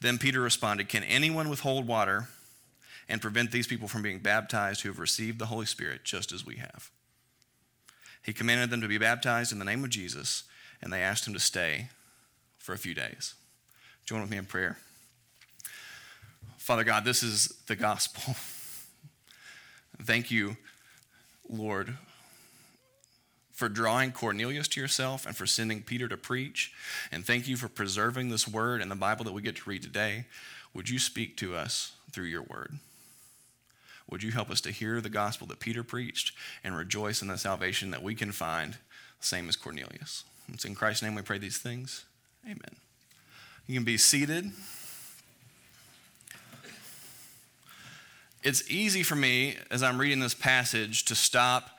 Then 0.00 0.16
Peter 0.16 0.40
responded, 0.40 0.88
Can 0.88 1.02
anyone 1.04 1.48
withhold 1.48 1.86
water 1.86 2.28
and 3.08 3.20
prevent 3.20 3.52
these 3.52 3.66
people 3.66 3.88
from 3.88 4.02
being 4.02 4.20
baptized 4.20 4.80
who 4.80 4.88
have 4.88 4.98
received 4.98 5.38
the 5.38 5.46
Holy 5.46 5.66
Spirit 5.66 6.04
just 6.04 6.32
as 6.32 6.46
we 6.46 6.56
have? 6.56 6.90
He 8.24 8.32
commanded 8.32 8.70
them 8.70 8.80
to 8.80 8.88
be 8.88 8.98
baptized 8.98 9.52
in 9.52 9.58
the 9.58 9.64
name 9.64 9.84
of 9.84 9.90
Jesus, 9.90 10.44
and 10.82 10.92
they 10.92 11.02
asked 11.02 11.26
him 11.26 11.34
to 11.34 11.40
stay 11.40 11.88
for 12.58 12.72
a 12.72 12.78
few 12.78 12.94
days. 12.94 13.34
Join 14.06 14.22
with 14.22 14.30
me 14.30 14.38
in 14.38 14.46
prayer. 14.46 14.78
Father 16.56 16.84
God, 16.84 17.04
this 17.04 17.22
is 17.22 17.48
the 17.66 17.76
gospel. 17.76 18.34
Thank 20.02 20.30
you, 20.30 20.56
Lord, 21.48 21.96
for 23.52 23.68
drawing 23.68 24.12
Cornelius 24.12 24.68
to 24.68 24.80
yourself 24.80 25.26
and 25.26 25.36
for 25.36 25.46
sending 25.46 25.82
Peter 25.82 26.08
to 26.08 26.16
preach. 26.16 26.72
And 27.12 27.24
thank 27.24 27.46
you 27.46 27.56
for 27.56 27.68
preserving 27.68 28.28
this 28.28 28.48
word 28.48 28.82
and 28.82 28.90
the 28.90 28.96
Bible 28.96 29.24
that 29.26 29.32
we 29.32 29.42
get 29.42 29.56
to 29.56 29.70
read 29.70 29.82
today. 29.82 30.24
Would 30.74 30.88
you 30.88 30.98
speak 30.98 31.36
to 31.36 31.54
us 31.54 31.92
through 32.10 32.24
your 32.24 32.42
word? 32.42 32.78
Would 34.10 34.22
you 34.22 34.32
help 34.32 34.50
us 34.50 34.60
to 34.62 34.70
hear 34.70 35.00
the 35.00 35.08
gospel 35.08 35.46
that 35.48 35.60
Peter 35.60 35.82
preached 35.82 36.32
and 36.62 36.76
rejoice 36.76 37.22
in 37.22 37.28
the 37.28 37.38
salvation 37.38 37.90
that 37.90 38.02
we 38.02 38.14
can 38.14 38.32
find, 38.32 38.76
same 39.20 39.48
as 39.48 39.56
Cornelius? 39.56 40.24
It's 40.52 40.64
in 40.64 40.74
Christ's 40.74 41.02
name 41.02 41.14
we 41.14 41.22
pray 41.22 41.38
these 41.38 41.58
things. 41.58 42.04
Amen. 42.44 42.76
You 43.66 43.74
can 43.74 43.84
be 43.84 43.96
seated. 43.96 44.50
It's 48.42 48.70
easy 48.70 49.02
for 49.02 49.16
me 49.16 49.56
as 49.70 49.82
I'm 49.82 49.98
reading 49.98 50.20
this 50.20 50.34
passage 50.34 51.06
to 51.06 51.14
stop 51.14 51.70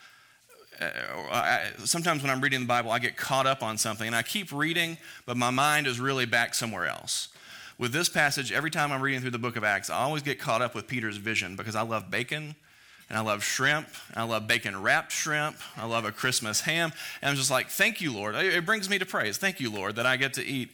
uh, 0.82 1.60
sometimes 1.86 2.22
when 2.22 2.32
I'm 2.32 2.42
reading 2.42 2.62
the 2.62 2.66
Bible, 2.66 2.92
I 2.92 3.00
get 3.00 3.16
caught 3.16 3.46
up 3.46 3.64
on 3.64 3.78
something 3.78 4.08
and 4.08 4.16
I 4.16 4.24
keep 4.24 4.52
reading, 4.52 4.98
but 5.26 5.38
my 5.38 5.50
mind 5.50 5.88
is 5.88 6.00
really 6.00 6.26
back 6.26 6.54
somewhere 6.54 6.86
else. 6.86 7.30
With 7.78 7.92
this 7.92 8.08
passage, 8.08 8.52
every 8.52 8.72
time 8.72 8.92
I'm 8.92 9.02
reading 9.02 9.22
through 9.22 9.32
the 9.32 9.40
book 9.40 9.58
of 9.58 9.64
Acts, 9.64 9.90
I 9.90 10.02
always 10.04 10.24
get 10.24 10.40
caught 10.40 10.62
up 10.62 10.76
with 10.76 10.88
Peter's 10.88 11.18
vision 11.18 11.56
because 11.56 11.76
I 11.76 11.82
love 11.82 12.10
bacon 12.10 12.56
and 13.10 13.18
I 13.18 13.22
love 13.22 13.44
shrimp 13.44 13.88
and 14.10 14.18
I 14.18 14.24
love 14.24 14.48
bacon 14.48 14.82
wrapped 14.82 15.12
shrimp. 15.12 15.58
I 15.76 15.86
love 15.86 16.06
a 16.06 16.12
Christmas 16.12 16.62
ham. 16.62 16.94
And 17.22 17.30
I'm 17.30 17.36
just 17.36 17.52
like, 17.52 17.70
thank 17.70 18.00
you, 18.00 18.14
Lord. 18.14 18.36
It 18.36 18.66
brings 18.66 18.90
me 18.90 18.98
to 19.00 19.06
praise. 19.06 19.38
Thank 19.38 19.60
you, 19.60 19.70
Lord, 19.70 19.98
that 19.98 20.06
I 20.06 20.16
get 20.16 20.34
to 20.36 20.46
eat 20.46 20.72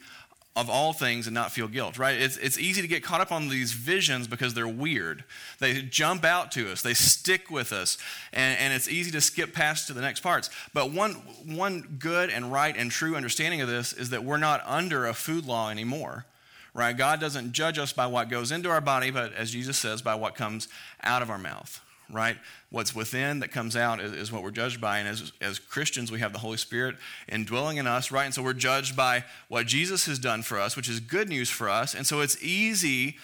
of 0.56 0.70
all 0.70 0.92
things 0.92 1.28
and 1.28 1.34
not 1.34 1.52
feel 1.52 1.68
guilt, 1.68 1.98
right? 1.98 2.20
It's, 2.20 2.36
it's 2.38 2.60
easy 2.60 2.82
to 2.82 2.88
get 2.88 3.04
caught 3.04 3.22
up 3.22 3.32
on 3.32 3.48
these 3.48 3.72
visions 3.72 4.28
because 4.28 4.54
they're 4.54 4.68
weird. 4.68 5.24
They 5.60 5.82
jump 5.82 6.26
out 6.26 6.52
to 6.52 6.70
us, 6.70 6.82
they 6.82 6.94
stick 6.94 7.50
with 7.50 7.72
us, 7.72 7.98
and, 8.34 8.60
and 8.60 8.74
it's 8.74 8.90
easy 8.90 9.12
to 9.12 9.22
skip 9.22 9.54
past 9.54 9.88
to 9.88 9.94
the 9.94 10.02
next 10.02 10.20
parts. 10.20 10.50
But 10.74 10.92
one, 10.92 11.14
one 11.46 11.96
good 12.00 12.30
and 12.30 12.52
right 12.52 12.76
and 12.78 12.92
true 12.92 13.16
understanding 13.16 13.62
of 13.62 13.70
this 13.70 13.94
is 13.94 14.10
that 14.10 14.26
we're 14.26 14.38
not 14.38 14.62
under 14.66 15.08
a 15.08 15.14
food 15.14 15.46
law 15.46 15.70
anymore, 15.70 16.26
right? 16.74 16.96
God 16.96 17.20
doesn't 17.20 17.52
judge 17.52 17.78
us 17.78 17.94
by 17.94 18.08
what 18.08 18.30
goes 18.30 18.52
into 18.52 18.70
our 18.70 18.82
body, 18.82 19.12
but 19.12 19.34
as 19.34 19.52
Jesus 19.52 19.78
says, 19.78 20.02
by 20.02 20.16
what 20.16 20.36
comes 20.36 20.68
out 21.04 21.22
of 21.22 21.30
our 21.30 21.38
mouth, 21.38 21.82
right? 22.10 22.38
What's 22.70 22.96
within 22.96 23.40
that 23.40 23.52
comes 23.52 23.76
out 23.76 24.00
is, 24.00 24.14
is, 24.14 24.32
what 24.32 24.44
we're 24.44 24.52
judged 24.52 24.80
by. 24.80 25.00
And 25.00 25.08
as, 25.08 25.34
as 25.42 25.60
Christians, 25.60 26.12
we 26.12 26.20
have 26.20 26.34
the 26.34 26.40
Holy 26.40 26.58
Spirit 26.58 26.96
indwelling 27.28 27.78
in 27.78 27.88
us, 27.88 28.12
right? 28.12 28.26
And 28.26 28.34
so 28.34 28.42
we're 28.42 28.54
judged 28.54 28.96
by 28.96 29.26
what 29.50 29.68
Jesus 29.68 30.06
has 30.06 30.20
done 30.20 30.44
for 30.44 30.60
us, 30.60 30.76
which 30.76 30.90
is 30.90 31.00
good 31.00 31.28
news 31.28 31.50
for 31.50 31.70
us. 31.70 31.94
And 31.94 32.08
so 32.08 32.22
it's 32.22 32.42
easy 32.42 33.18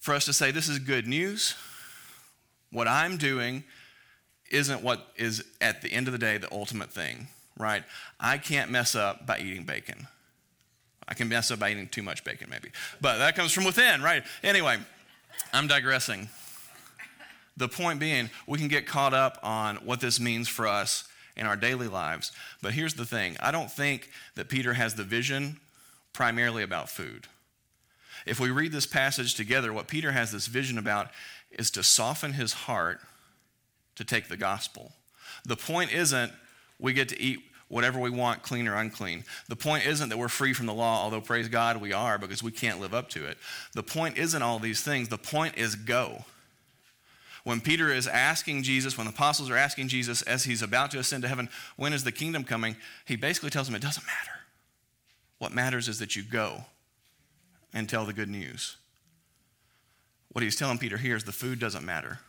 for 0.00 0.14
us 0.14 0.24
to 0.26 0.32
say, 0.32 0.50
This 0.50 0.68
is 0.68 0.78
good 0.78 1.06
news. 1.06 1.54
What 2.70 2.88
I'm 2.88 3.18
doing 3.18 3.64
isn't 4.50 4.82
what 4.82 5.06
is, 5.16 5.44
at 5.60 5.82
the 5.82 5.92
end 5.92 6.08
of 6.08 6.12
the 6.12 6.18
day, 6.18 6.38
the 6.38 6.52
ultimate 6.52 6.90
thing, 6.90 7.28
right? 7.58 7.84
I 8.18 8.38
can't 8.38 8.70
mess 8.70 8.94
up 8.94 9.26
by 9.26 9.38
eating 9.38 9.64
bacon. 9.64 10.08
I 11.08 11.14
can 11.14 11.28
mess 11.28 11.50
up 11.50 11.58
by 11.58 11.70
eating 11.70 11.88
too 11.88 12.02
much 12.02 12.24
bacon, 12.24 12.48
maybe. 12.50 12.70
But 13.00 13.18
that 13.18 13.36
comes 13.36 13.52
from 13.52 13.64
within, 13.64 14.02
right? 14.02 14.24
Anyway, 14.42 14.78
I'm 15.52 15.66
digressing. 15.66 16.28
The 17.56 17.68
point 17.68 18.00
being, 18.00 18.30
we 18.46 18.58
can 18.58 18.68
get 18.68 18.86
caught 18.86 19.14
up 19.14 19.38
on 19.42 19.76
what 19.76 20.00
this 20.00 20.18
means 20.18 20.48
for 20.48 20.66
us 20.66 21.04
in 21.36 21.46
our 21.46 21.56
daily 21.56 21.88
lives. 21.88 22.32
But 22.62 22.72
here's 22.72 22.94
the 22.94 23.04
thing 23.04 23.36
I 23.40 23.50
don't 23.50 23.70
think 23.70 24.10
that 24.34 24.48
Peter 24.48 24.74
has 24.74 24.94
the 24.94 25.04
vision 25.04 25.60
primarily 26.12 26.62
about 26.62 26.88
food. 26.88 27.26
If 28.26 28.40
we 28.40 28.50
read 28.50 28.72
this 28.72 28.86
passage 28.86 29.34
together, 29.34 29.72
what 29.72 29.88
Peter 29.88 30.12
has 30.12 30.32
this 30.32 30.46
vision 30.46 30.78
about 30.78 31.10
is 31.50 31.70
to 31.72 31.82
soften 31.82 32.32
his 32.32 32.52
heart 32.52 33.00
to 33.96 34.04
take 34.04 34.28
the 34.28 34.36
gospel. 34.36 34.92
The 35.44 35.56
point 35.56 35.92
isn't 35.92 36.32
we 36.78 36.92
get 36.92 37.08
to 37.10 37.20
eat 37.20 37.40
whatever 37.68 37.98
we 37.98 38.10
want, 38.10 38.42
clean 38.42 38.68
or 38.68 38.76
unclean. 38.76 39.24
The 39.48 39.56
point 39.56 39.86
isn't 39.86 40.08
that 40.08 40.18
we're 40.18 40.28
free 40.28 40.52
from 40.52 40.66
the 40.66 40.74
law, 40.74 41.02
although 41.02 41.20
praise 41.20 41.48
God 41.48 41.80
we 41.80 41.92
are 41.92 42.18
because 42.18 42.42
we 42.42 42.50
can't 42.50 42.80
live 42.80 42.94
up 42.94 43.08
to 43.10 43.24
it. 43.26 43.38
The 43.72 43.82
point 43.82 44.18
isn't 44.18 44.42
all 44.42 44.58
these 44.58 44.82
things. 44.82 45.08
The 45.08 45.18
point 45.18 45.56
is 45.56 45.74
go. 45.74 46.24
When 47.44 47.60
Peter 47.60 47.92
is 47.92 48.06
asking 48.06 48.62
Jesus, 48.62 48.96
when 48.96 49.06
the 49.06 49.12
apostles 49.12 49.50
are 49.50 49.56
asking 49.56 49.88
Jesus 49.88 50.22
as 50.22 50.44
he's 50.44 50.62
about 50.62 50.90
to 50.92 50.98
ascend 50.98 51.22
to 51.22 51.28
heaven, 51.28 51.50
when 51.76 51.92
is 51.92 52.04
the 52.04 52.12
kingdom 52.12 52.42
coming? 52.42 52.76
He 53.04 53.16
basically 53.16 53.50
tells 53.50 53.66
them 53.66 53.76
it 53.76 53.82
doesn't 53.82 54.06
matter. 54.06 54.40
What 55.38 55.52
matters 55.52 55.88
is 55.88 55.98
that 55.98 56.16
you 56.16 56.22
go 56.22 56.64
and 57.74 57.88
tell 57.88 58.06
the 58.06 58.14
good 58.14 58.30
news. 58.30 58.76
What 60.32 60.42
he's 60.42 60.56
telling 60.56 60.78
Peter 60.78 60.96
here 60.96 61.16
is 61.16 61.24
the 61.24 61.32
food 61.32 61.60
doesn't 61.60 61.84
matter. 61.84 62.20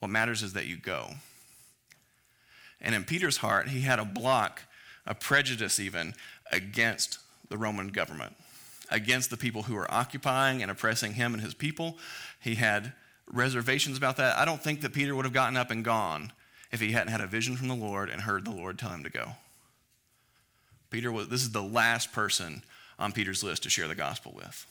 What 0.00 0.10
matters 0.10 0.42
is 0.42 0.52
that 0.52 0.66
you 0.66 0.76
go. 0.76 1.14
And 2.80 2.94
in 2.94 3.04
Peter's 3.04 3.38
heart, 3.38 3.68
he 3.68 3.80
had 3.80 3.98
a 3.98 4.04
block, 4.04 4.62
a 5.06 5.14
prejudice 5.14 5.80
even, 5.80 6.14
against 6.50 7.18
the 7.48 7.56
Roman 7.56 7.88
government, 7.88 8.34
against 8.90 9.30
the 9.30 9.36
people 9.36 9.62
who 9.62 9.74
were 9.74 9.92
occupying 9.92 10.62
and 10.62 10.70
oppressing 10.70 11.14
him 11.14 11.34
and 11.34 11.42
his 11.42 11.54
people. 11.54 11.98
He 12.40 12.56
had 12.56 12.92
reservations 13.26 13.96
about 13.96 14.16
that. 14.18 14.36
I 14.36 14.44
don't 14.44 14.62
think 14.62 14.82
that 14.82 14.92
Peter 14.92 15.14
would 15.14 15.24
have 15.24 15.34
gotten 15.34 15.56
up 15.56 15.70
and 15.70 15.84
gone 15.84 16.32
if 16.70 16.80
he 16.80 16.92
hadn't 16.92 17.12
had 17.12 17.20
a 17.20 17.26
vision 17.26 17.56
from 17.56 17.68
the 17.68 17.74
Lord 17.74 18.10
and 18.10 18.22
heard 18.22 18.44
the 18.44 18.50
Lord 18.50 18.78
tell 18.78 18.90
him 18.90 19.04
to 19.04 19.10
go. 19.10 19.32
Peter 20.90 21.10
was, 21.10 21.28
this 21.28 21.42
is 21.42 21.52
the 21.52 21.62
last 21.62 22.12
person 22.12 22.62
on 22.98 23.12
Peter's 23.12 23.42
list 23.42 23.62
to 23.64 23.70
share 23.70 23.88
the 23.88 23.94
gospel 23.94 24.32
with. 24.34 24.66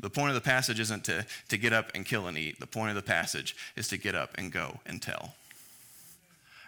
The 0.00 0.10
point 0.10 0.30
of 0.30 0.34
the 0.34 0.40
passage 0.40 0.78
isn't 0.80 1.04
to, 1.04 1.26
to 1.48 1.56
get 1.56 1.72
up 1.72 1.90
and 1.94 2.06
kill 2.06 2.26
and 2.28 2.38
eat. 2.38 2.60
The 2.60 2.66
point 2.66 2.90
of 2.90 2.96
the 2.96 3.02
passage 3.02 3.56
is 3.76 3.88
to 3.88 3.96
get 3.96 4.14
up 4.14 4.30
and 4.36 4.52
go 4.52 4.80
and 4.86 5.02
tell. 5.02 5.34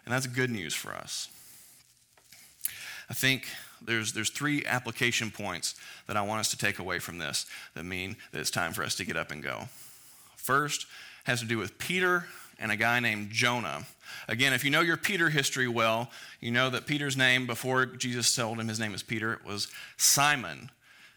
And 0.05 0.15
that's 0.15 0.27
good 0.27 0.51
news 0.51 0.75
for 0.75 0.93
us. 0.93 1.29
I 3.09 3.15
think 3.15 3.47
there's, 3.83 4.13
there's 4.13 4.31
three 4.31 4.65
application 4.65 5.31
points 5.31 5.75
that 6.07 6.17
I 6.17 6.23
want 6.23 6.41
us 6.41 6.51
to 6.51 6.59
take 6.59 6.79
away 6.79 6.99
from 6.99 7.19
this 7.19 7.47
that 7.75 7.85
mean 7.85 8.17
that 8.33 8.41
it's 8.41 8.51
time 8.51 8.73
for 8.73 8.83
us 8.83 8.95
to 8.97 9.05
get 9.05 9.17
up 9.17 9.31
and 9.31 9.43
go. 9.43 9.69
First 10.37 10.87
has 11.25 11.41
to 11.41 11.47
do 11.47 11.59
with 11.59 11.79
Peter 11.79 12.27
and 12.59 12.71
a 12.71 12.77
guy 12.77 13.01
named 13.01 13.31
Jonah. 13.31 13.87
Again, 14.29 14.53
if 14.53 14.65
you 14.65 14.71
know 14.71 14.81
your 14.81 14.97
Peter 14.97 15.31
history 15.31 15.67
well, 15.67 16.11
you 16.41 16.51
know 16.51 16.71
that 16.71 16.87
Peter's 16.87 17.17
name, 17.17 17.47
before 17.47 17.87
Jesus 17.87 18.35
told 18.35 18.61
him 18.61 18.69
his 18.69 18.81
name 18.81 18.95
is 18.95 19.03
Peter, 19.03 19.41
was 19.47 19.69
Simon. 19.97 20.71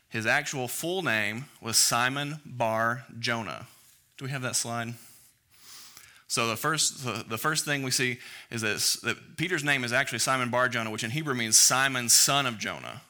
His 0.10 0.26
actual 0.26 0.68
full 0.68 1.02
name 1.02 1.46
was 1.62 1.76
Simon 1.78 2.40
Bar 2.46 3.06
Jonah. 3.20 3.68
Do 4.18 4.26
we 4.26 4.32
have 4.32 4.44
that 4.44 4.56
slide? 4.56 4.94
So 6.34 6.48
the 6.48 6.56
first, 6.56 7.06
the 7.30 7.38
first 7.38 7.64
thing 7.64 7.84
we 7.84 7.92
see 7.92 8.18
is 8.50 8.62
that, 8.62 9.06
that 9.06 9.38
Peter's 9.38 9.64
name 9.64 9.84
is 9.84 9.94
actually 9.94 10.18
Simon 10.18 10.50
Bar 10.50 10.68
Jonah, 10.68 10.90
which 10.90 11.04
in 11.04 11.12
Hebrew 11.12 11.36
means 11.36 11.58
Simon, 11.58 12.10
son 12.10 12.48
of 12.48 12.58
Jonah 12.58 13.04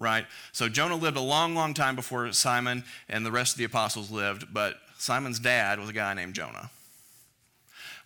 right? 0.00 0.26
So 0.52 0.68
Jonah 0.68 0.94
lived 0.94 1.16
a 1.16 1.20
long, 1.20 1.56
long 1.56 1.74
time 1.74 1.96
before 1.96 2.30
Simon 2.30 2.84
and 3.08 3.26
the 3.26 3.32
rest 3.32 3.54
of 3.54 3.58
the 3.58 3.64
apostles 3.64 4.12
lived, 4.12 4.46
but 4.54 4.76
Simon's 4.96 5.40
dad 5.40 5.80
was 5.80 5.88
a 5.88 5.92
guy 5.92 6.14
named 6.14 6.34
Jonah. 6.34 6.70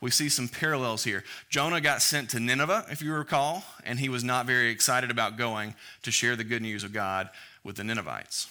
We 0.00 0.10
see 0.10 0.30
some 0.30 0.48
parallels 0.48 1.04
here. 1.04 1.22
Jonah 1.50 1.82
got 1.82 2.00
sent 2.00 2.30
to 2.30 2.40
Nineveh, 2.40 2.86
if 2.90 3.02
you 3.02 3.12
recall, 3.12 3.62
and 3.84 4.00
he 4.00 4.08
was 4.08 4.24
not 4.24 4.46
very 4.46 4.70
excited 4.70 5.10
about 5.10 5.36
going 5.36 5.74
to 6.02 6.10
share 6.10 6.34
the 6.34 6.44
good 6.44 6.62
news 6.62 6.82
of 6.82 6.94
God 6.94 7.28
with 7.62 7.76
the 7.76 7.84
Ninevites. 7.84 8.48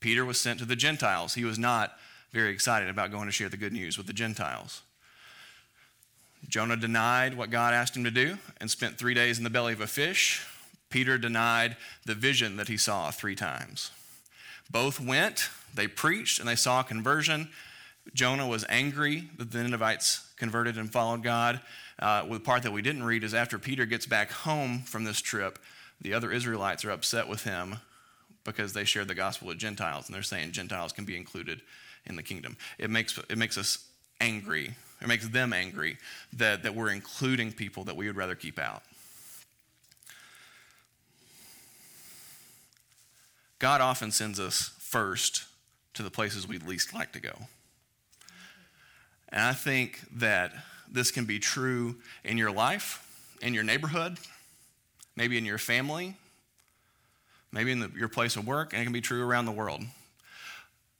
Peter 0.00 0.24
was 0.24 0.40
sent 0.40 0.58
to 0.58 0.64
the 0.64 0.74
Gentiles. 0.74 1.34
He 1.34 1.44
was 1.44 1.56
not 1.56 1.92
very 2.32 2.50
excited 2.50 2.88
about 2.88 3.12
going 3.12 3.26
to 3.26 3.32
share 3.32 3.48
the 3.48 3.56
good 3.56 3.72
news 3.72 3.96
with 3.96 4.08
the 4.08 4.12
Gentiles. 4.12 4.82
Jonah 6.48 6.76
denied 6.76 7.36
what 7.36 7.50
God 7.50 7.74
asked 7.74 7.96
him 7.96 8.04
to 8.04 8.10
do 8.10 8.38
and 8.60 8.70
spent 8.70 8.98
three 8.98 9.14
days 9.14 9.38
in 9.38 9.44
the 9.44 9.50
belly 9.50 9.72
of 9.72 9.80
a 9.80 9.86
fish. 9.86 10.44
Peter 10.88 11.18
denied 11.18 11.76
the 12.04 12.14
vision 12.14 12.56
that 12.56 12.68
he 12.68 12.76
saw 12.76 13.10
three 13.10 13.36
times. 13.36 13.90
Both 14.70 15.00
went, 15.00 15.48
they 15.74 15.86
preached, 15.86 16.40
and 16.40 16.48
they 16.48 16.56
saw 16.56 16.82
conversion. 16.82 17.48
Jonah 18.14 18.46
was 18.46 18.64
angry 18.68 19.28
that 19.36 19.50
the 19.50 19.62
Ninevites 19.62 20.28
converted 20.36 20.76
and 20.76 20.90
followed 20.90 21.22
God. 21.22 21.60
Uh, 21.98 22.24
the 22.24 22.40
part 22.40 22.62
that 22.62 22.72
we 22.72 22.82
didn't 22.82 23.04
read 23.04 23.24
is 23.24 23.34
after 23.34 23.58
Peter 23.58 23.86
gets 23.86 24.06
back 24.06 24.30
home 24.30 24.80
from 24.80 25.04
this 25.04 25.20
trip, 25.20 25.58
the 26.00 26.14
other 26.14 26.32
Israelites 26.32 26.84
are 26.84 26.90
upset 26.90 27.28
with 27.28 27.44
him 27.44 27.76
because 28.44 28.72
they 28.72 28.84
shared 28.84 29.06
the 29.06 29.14
gospel 29.14 29.48
with 29.48 29.58
Gentiles, 29.58 30.06
and 30.06 30.14
they're 30.14 30.22
saying 30.22 30.52
Gentiles 30.52 30.92
can 30.92 31.04
be 31.04 31.16
included 31.16 31.60
in 32.06 32.16
the 32.16 32.22
kingdom. 32.22 32.56
It 32.78 32.90
makes, 32.90 33.18
it 33.28 33.36
makes 33.36 33.58
us 33.58 33.84
angry. 34.20 34.74
It 35.00 35.08
makes 35.08 35.28
them 35.28 35.52
angry 35.52 35.96
that, 36.34 36.62
that 36.62 36.74
we're 36.74 36.90
including 36.90 37.52
people 37.52 37.84
that 37.84 37.96
we 37.96 38.06
would 38.06 38.16
rather 38.16 38.34
keep 38.34 38.58
out. 38.58 38.82
God 43.58 43.80
often 43.80 44.10
sends 44.10 44.40
us 44.40 44.72
first 44.78 45.44
to 45.94 46.02
the 46.02 46.10
places 46.10 46.48
we'd 46.48 46.66
least 46.66 46.94
like 46.94 47.12
to 47.12 47.20
go. 47.20 47.34
And 49.28 49.42
I 49.42 49.52
think 49.52 50.00
that 50.16 50.52
this 50.90 51.10
can 51.10 51.24
be 51.24 51.38
true 51.38 51.96
in 52.24 52.36
your 52.36 52.50
life, 52.50 53.06
in 53.42 53.54
your 53.54 53.62
neighborhood, 53.62 54.18
maybe 55.14 55.38
in 55.38 55.44
your 55.44 55.58
family, 55.58 56.16
maybe 57.52 57.70
in 57.70 57.80
the, 57.80 57.90
your 57.96 58.08
place 58.08 58.36
of 58.36 58.46
work, 58.46 58.72
and 58.72 58.82
it 58.82 58.84
can 58.84 58.92
be 58.92 59.00
true 59.00 59.22
around 59.22 59.44
the 59.44 59.52
world. 59.52 59.82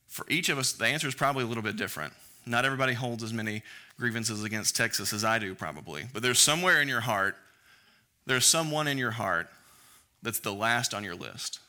For 0.07 0.25
each 0.29 0.49
of 0.49 0.59
us, 0.59 0.73
the 0.73 0.87
answer 0.87 1.09
is 1.09 1.15
probably 1.15 1.45
a 1.45 1.47
little 1.47 1.63
bit 1.63 1.77
different. 1.77 2.13
Not 2.47 2.65
everybody 2.65 2.95
holds 2.95 3.23
as 3.23 3.33
many 3.33 3.63
grievances 3.99 4.43
against 4.45 4.77
Texas 4.77 5.13
as 5.13 5.25
I 5.25 5.39
do, 5.39 5.55
probably. 5.55 6.05
But 6.13 6.23
there's 6.23 6.39
somewhere 6.39 6.81
in 6.81 6.89
your 6.89 7.01
heart, 7.01 7.37
there's 8.27 8.47
someone 8.47 8.89
in 8.89 8.99
your 8.99 9.13
heart 9.13 9.49
that's 10.23 10.41
the 10.41 10.53
last 10.53 10.95
on 10.95 11.05
your 11.05 11.15
list. 11.15 11.61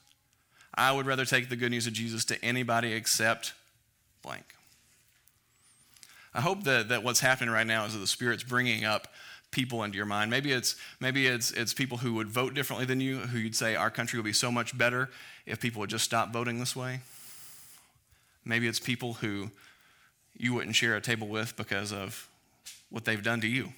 I 0.73 0.91
would 0.91 1.05
rather 1.05 1.25
take 1.25 1.49
the 1.49 1.55
good 1.55 1.71
news 1.71 1.87
of 1.87 1.93
Jesus 1.93 2.23
to 2.25 2.43
anybody 2.43 2.93
except 2.93 3.53
blank. 4.21 4.55
I 6.33 6.41
hope 6.41 6.63
that, 6.63 6.89
that 6.89 7.03
what's 7.03 7.19
happening 7.19 7.53
right 7.53 7.67
now 7.67 7.85
is 7.85 7.93
that 7.93 7.99
the 7.99 8.07
Spirit's 8.07 8.43
bringing 8.43 8.85
up 8.85 9.09
people 9.51 9.83
into 9.83 9.97
your 9.97 10.05
mind. 10.05 10.31
Maybe 10.31 10.53
it's 10.53 10.77
maybe 11.01 11.27
it's 11.27 11.51
it's 11.51 11.73
people 11.73 11.97
who 11.97 12.13
would 12.13 12.29
vote 12.29 12.53
differently 12.53 12.85
than 12.85 13.01
you, 13.01 13.17
who 13.17 13.37
you'd 13.37 13.55
say 13.55 13.75
our 13.75 13.89
country 13.89 14.17
would 14.17 14.25
be 14.25 14.33
so 14.33 14.49
much 14.49 14.77
better 14.77 15.09
if 15.45 15.59
people 15.59 15.81
would 15.81 15.89
just 15.89 16.05
stop 16.05 16.31
voting 16.31 16.59
this 16.59 16.73
way. 16.73 17.01
Maybe 18.45 18.67
it's 18.67 18.79
people 18.79 19.15
who 19.15 19.51
you 20.41 20.55
wouldn't 20.55 20.75
share 20.75 20.95
a 20.95 21.01
table 21.01 21.27
with 21.27 21.55
because 21.55 21.93
of 21.93 22.27
what 22.89 23.05
they've 23.05 23.21
done 23.21 23.41
to 23.41 23.47
you. 23.47 23.71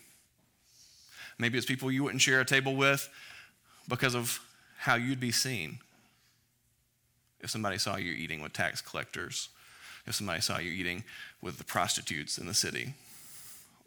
Maybe 1.37 1.57
it's 1.57 1.67
people 1.67 1.91
you 1.91 2.03
wouldn't 2.03 2.21
share 2.21 2.39
a 2.39 2.45
table 2.45 2.73
with 2.73 3.09
because 3.89 4.15
of 4.15 4.39
how 4.77 4.95
you'd 4.95 5.19
be 5.19 5.31
seen 5.31 5.79
if 7.41 7.49
somebody 7.49 7.77
saw 7.77 7.97
you 7.97 8.13
eating 8.13 8.41
with 8.41 8.53
tax 8.53 8.79
collectors, 8.79 9.49
if 10.05 10.15
somebody 10.15 10.39
saw 10.39 10.57
you 10.57 10.71
eating 10.71 11.03
with 11.41 11.57
the 11.57 11.65
prostitutes 11.65 12.37
in 12.37 12.47
the 12.47 12.53
city. 12.53 12.93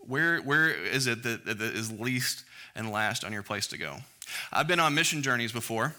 Where, 0.00 0.40
where 0.42 0.68
is 0.68 1.06
it 1.06 1.22
that, 1.22 1.46
that 1.46 1.60
is 1.62 1.90
least 1.98 2.44
and 2.74 2.92
last 2.92 3.24
on 3.24 3.32
your 3.32 3.42
place 3.42 3.66
to 3.68 3.78
go? 3.78 3.96
I've 4.52 4.68
been 4.68 4.80
on 4.80 4.94
mission 4.94 5.22
journeys 5.22 5.50
before 5.50 5.94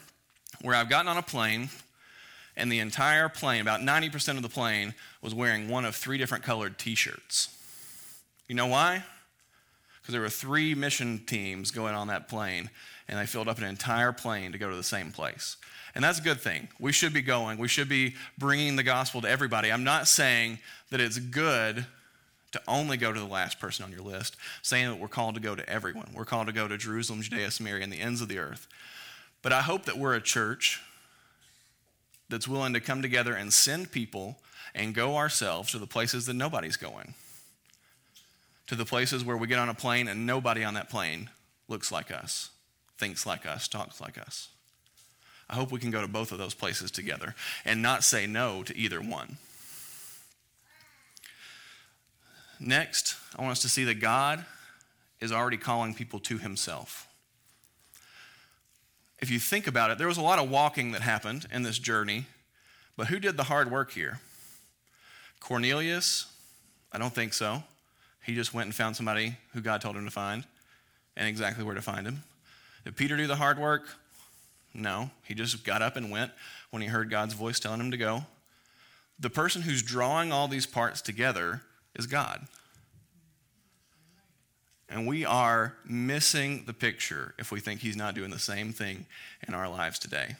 where 0.61 0.75
I've 0.75 0.89
gotten 0.89 1.07
on 1.07 1.17
a 1.17 1.23
plane 1.23 1.69
and 2.57 2.71
the 2.71 2.79
entire 2.79 3.29
plane, 3.29 3.61
about 3.61 3.81
90% 3.81 4.35
of 4.35 4.41
the 4.41 4.49
plane, 4.49 4.95
was 5.21 5.33
wearing 5.33 5.69
one 5.69 5.85
of 5.85 5.95
three 5.95 6.17
different 6.17 6.43
colored 6.43 6.77
t 6.77 6.95
shirts. 6.95 7.55
You 8.47 8.55
know 8.55 8.67
why? 8.67 9.03
Because 10.01 10.11
there 10.13 10.21
were 10.21 10.29
three 10.29 10.73
mission 10.73 11.23
teams 11.25 11.71
going 11.71 11.93
on 11.93 12.07
that 12.07 12.27
plane, 12.27 12.69
and 13.07 13.19
they 13.19 13.25
filled 13.25 13.47
up 13.47 13.59
an 13.59 13.63
entire 13.63 14.11
plane 14.11 14.51
to 14.51 14.57
go 14.57 14.69
to 14.69 14.75
the 14.75 14.83
same 14.83 15.11
place. 15.11 15.55
And 15.93 16.03
that's 16.03 16.19
a 16.19 16.23
good 16.23 16.41
thing. 16.41 16.67
We 16.79 16.91
should 16.91 17.13
be 17.13 17.21
going, 17.21 17.57
we 17.57 17.67
should 17.67 17.89
be 17.89 18.15
bringing 18.37 18.75
the 18.75 18.83
gospel 18.83 19.21
to 19.21 19.29
everybody. 19.29 19.71
I'm 19.71 19.83
not 19.83 20.07
saying 20.07 20.59
that 20.89 20.99
it's 20.99 21.19
good 21.19 21.85
to 22.53 22.61
only 22.67 22.97
go 22.97 23.11
to 23.11 23.19
the 23.19 23.25
last 23.25 23.59
person 23.59 23.85
on 23.85 23.91
your 23.91 24.01
list, 24.01 24.35
saying 24.61 24.87
that 24.87 24.99
we're 24.99 25.07
called 25.07 25.35
to 25.35 25.41
go 25.41 25.55
to 25.55 25.69
everyone. 25.69 26.09
We're 26.13 26.25
called 26.25 26.47
to 26.47 26.53
go 26.53 26.67
to 26.67 26.77
Jerusalem, 26.77 27.21
Judea, 27.21 27.51
Samaria, 27.51 27.83
and 27.83 27.93
the 27.93 27.99
ends 27.99 28.21
of 28.21 28.29
the 28.29 28.39
earth. 28.39 28.67
But 29.41 29.53
I 29.53 29.61
hope 29.61 29.85
that 29.85 29.97
we're 29.97 30.15
a 30.15 30.21
church 30.21 30.81
that's 32.29 32.47
willing 32.47 32.73
to 32.73 32.79
come 32.79 33.01
together 33.01 33.33
and 33.33 33.53
send 33.53 33.91
people 33.91 34.37
and 34.75 34.93
go 34.93 35.15
ourselves 35.15 35.71
to 35.71 35.79
the 35.79 35.87
places 35.87 36.25
that 36.25 36.33
nobody's 36.33 36.77
going. 36.77 37.13
To 38.67 38.75
the 38.75 38.85
places 38.85 39.23
where 39.23 39.37
we 39.37 39.47
get 39.47 39.59
on 39.59 39.69
a 39.69 39.73
plane 39.73 40.07
and 40.07 40.25
nobody 40.25 40.63
on 40.63 40.73
that 40.73 40.89
plane 40.89 41.29
looks 41.67 41.91
like 41.91 42.11
us, 42.11 42.49
thinks 42.97 43.25
like 43.25 43.45
us, 43.45 43.67
talks 43.67 44.01
like 44.01 44.17
us. 44.17 44.49
I 45.49 45.55
hope 45.55 45.71
we 45.71 45.79
can 45.79 45.91
go 45.91 46.01
to 46.01 46.07
both 46.07 46.33
of 46.33 46.37
those 46.37 46.53
places 46.53 46.91
together 46.91 47.33
and 47.63 47.81
not 47.81 48.03
say 48.03 48.27
no 48.27 48.63
to 48.63 48.77
either 48.77 48.99
one. 48.99 49.37
Next, 52.59 53.15
I 53.37 53.41
want 53.41 53.53
us 53.53 53.61
to 53.61 53.69
see 53.69 53.85
that 53.85 54.01
God 54.01 54.43
is 55.21 55.31
already 55.31 55.57
calling 55.57 55.93
people 55.93 56.19
to 56.21 56.37
himself 56.37 57.06
if 59.19 59.29
you 59.31 59.39
think 59.39 59.67
about 59.67 59.91
it, 59.91 59.97
there 59.97 60.07
was 60.07 60.17
a 60.17 60.21
lot 60.21 60.39
of 60.39 60.49
walking 60.49 60.91
that 60.91 61.01
happened 61.01 61.47
in 61.51 61.63
this 61.63 61.79
journey, 61.79 62.25
but 62.95 63.07
who 63.07 63.19
did 63.19 63.37
the 63.37 63.43
hard 63.43 63.71
work 63.71 63.91
here? 63.91 64.19
Cornelius? 65.39 66.25
I 66.91 66.97
don't 66.97 67.13
think 67.13 67.33
so. 67.33 67.63
He 68.23 68.35
just 68.35 68.53
went 68.53 68.65
and 68.65 68.75
found 68.75 68.95
somebody 68.95 69.37
who 69.53 69.61
God 69.61 69.81
told 69.81 69.95
him 69.95 70.05
to 70.05 70.11
find 70.11 70.43
and 71.15 71.27
exactly 71.27 71.63
where 71.63 71.75
to 71.75 71.81
find 71.81 72.05
him. 72.05 72.23
Did 72.83 72.95
Peter 72.95 73.17
do 73.17 73.27
the 73.27 73.35
hard 73.35 73.59
work? 73.59 73.87
No. 74.73 75.09
He 75.23 75.33
just 75.33 75.63
got 75.63 75.81
up 75.81 75.95
and 75.95 76.11
went 76.11 76.31
when 76.69 76.81
he 76.81 76.87
heard 76.87 77.09
God's 77.09 77.33
voice 77.33 77.59
telling 77.59 77.79
him 77.79 77.91
to 77.91 77.97
go. 77.97 78.25
The 79.19 79.29
person 79.29 79.63
who's 79.63 79.81
drawing 79.81 80.31
all 80.31 80.47
these 80.47 80.65
parts 80.65 81.01
together 81.01 81.61
is 81.95 82.05
God. 82.05 82.47
And 84.89 85.05
we 85.05 85.25
are 85.25 85.73
missing 85.85 86.63
the 86.65 86.73
picture 86.73 87.33
if 87.37 87.51
we 87.51 87.59
think 87.59 87.81
he's 87.81 87.97
not 87.97 88.15
doing 88.15 88.31
the 88.31 88.39
same 88.39 88.71
thing 88.71 89.05
in 89.47 89.53
our 89.53 89.67
lives 89.67 89.99
today. 89.99 90.35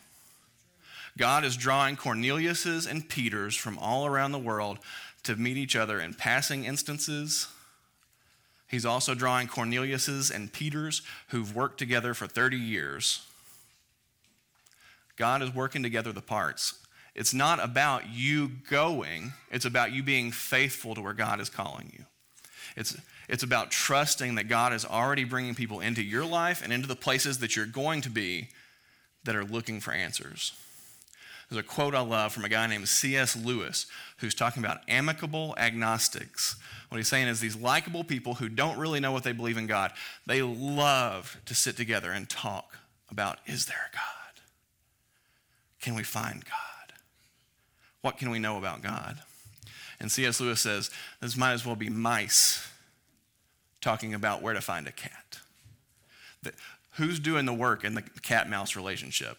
God 1.17 1.43
is 1.43 1.57
drawing 1.57 1.95
Cornelius's 1.95 2.85
and 2.85 3.07
Peter's 3.07 3.55
from 3.55 3.77
all 3.79 4.05
around 4.05 4.31
the 4.31 4.39
world 4.39 4.79
to 5.23 5.35
meet 5.35 5.57
each 5.57 5.75
other 5.75 5.99
in 5.99 6.13
passing 6.13 6.63
instances. 6.63 7.47
He's 8.67 8.85
also 8.85 9.15
drawing 9.15 9.47
Cornelius's 9.47 10.29
and 10.29 10.53
Peter's 10.53 11.01
who've 11.29 11.55
worked 11.55 11.79
together 11.79 12.13
for 12.13 12.27
30 12.27 12.57
years. 12.57 13.25
God 15.17 15.41
is 15.41 15.53
working 15.53 15.83
together 15.83 16.11
the 16.11 16.21
parts. 16.21 16.75
It's 17.15 17.33
not 17.33 17.63
about 17.63 18.09
you 18.09 18.51
going, 18.69 19.33
it's 19.49 19.65
about 19.65 19.91
you 19.91 20.03
being 20.03 20.31
faithful 20.31 20.93
to 20.93 21.01
where 21.01 21.13
God 21.13 21.41
is 21.41 21.49
calling 21.49 21.91
you. 21.97 22.05
It's 22.75 22.97
it's 23.29 23.43
about 23.43 23.71
trusting 23.71 24.35
that 24.35 24.47
God 24.47 24.73
is 24.73 24.85
already 24.85 25.23
bringing 25.23 25.53
people 25.53 25.81
into 25.81 26.01
your 26.01 26.25
life 26.25 26.63
and 26.63 26.71
into 26.71 26.87
the 26.87 26.95
places 26.95 27.39
that 27.39 27.55
you're 27.55 27.65
going 27.65 28.01
to 28.01 28.09
be 28.09 28.49
that 29.25 29.35
are 29.35 29.43
looking 29.43 29.81
for 29.81 29.91
answers. 29.91 30.53
There's 31.49 31.59
a 31.59 31.67
quote 31.67 31.95
I 31.95 32.01
love 32.01 32.33
from 32.33 32.45
a 32.45 32.49
guy 32.49 32.67
named 32.67 32.87
C.S. 32.89 33.35
Lewis 33.35 33.85
who's 34.17 34.35
talking 34.35 34.63
about 34.63 34.81
amicable 34.87 35.55
agnostics. 35.57 36.57
What 36.89 36.97
he's 36.97 37.07
saying 37.07 37.27
is 37.27 37.39
these 37.39 37.55
likable 37.55 38.03
people 38.03 38.35
who 38.35 38.49
don't 38.49 38.77
really 38.77 38.99
know 38.99 39.11
what 39.11 39.23
they 39.23 39.31
believe 39.31 39.57
in 39.57 39.67
God, 39.67 39.91
they 40.25 40.41
love 40.41 41.37
to 41.45 41.55
sit 41.55 41.77
together 41.77 42.11
and 42.11 42.29
talk 42.29 42.77
about 43.09 43.39
is 43.45 43.65
there 43.65 43.89
a 43.91 43.95
God? 43.95 44.41
Can 45.81 45.95
we 45.95 46.03
find 46.03 46.43
God? 46.43 46.93
What 48.01 48.17
can 48.17 48.29
we 48.29 48.39
know 48.39 48.57
about 48.57 48.81
God? 48.81 49.19
And 49.99 50.11
C.S. 50.11 50.39
Lewis 50.39 50.61
says 50.61 50.91
this 51.21 51.37
might 51.37 51.53
as 51.53 51.65
well 51.65 51.75
be 51.75 51.89
mice 51.89 52.67
talking 53.81 54.13
about 54.13 54.41
where 54.41 54.53
to 54.53 54.61
find 54.61 54.87
a 54.87 54.91
cat. 54.91 55.39
The, 56.43 56.53
who's 56.93 57.19
doing 57.19 57.45
the 57.45 57.53
work 57.53 57.83
in 57.83 57.95
the 57.95 58.01
cat 58.01 58.49
mouse 58.49 58.75
relationship? 58.75 59.37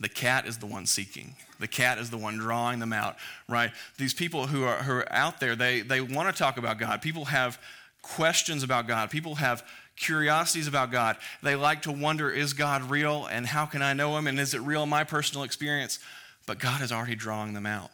The 0.00 0.08
cat 0.08 0.46
is 0.46 0.58
the 0.58 0.66
one 0.66 0.86
seeking. 0.86 1.36
The 1.60 1.68
cat 1.68 1.98
is 1.98 2.10
the 2.10 2.18
one 2.18 2.36
drawing 2.36 2.80
them 2.80 2.92
out, 2.92 3.16
right? 3.48 3.70
These 3.96 4.14
people 4.14 4.46
who 4.46 4.64
are, 4.64 4.82
who 4.82 4.92
are 4.92 5.12
out 5.12 5.38
there, 5.38 5.54
they, 5.54 5.82
they 5.82 6.00
want 6.00 6.34
to 6.34 6.38
talk 6.38 6.56
about 6.56 6.78
God. 6.78 7.00
People 7.00 7.26
have 7.26 7.60
questions 8.02 8.62
about 8.62 8.88
God. 8.88 9.10
People 9.10 9.36
have 9.36 9.64
curiosities 9.96 10.66
about 10.66 10.90
God. 10.90 11.16
They 11.42 11.54
like 11.54 11.82
to 11.82 11.92
wonder 11.92 12.30
is 12.30 12.52
God 12.52 12.90
real 12.90 13.26
and 13.26 13.46
how 13.46 13.66
can 13.66 13.82
I 13.82 13.92
know 13.92 14.16
him 14.16 14.26
and 14.26 14.40
is 14.40 14.54
it 14.54 14.60
real 14.60 14.82
in 14.82 14.88
my 14.88 15.04
personal 15.04 15.44
experience? 15.44 16.00
But 16.46 16.58
God 16.58 16.82
is 16.82 16.92
already 16.92 17.14
drawing 17.14 17.54
them 17.54 17.66
out. 17.66 17.90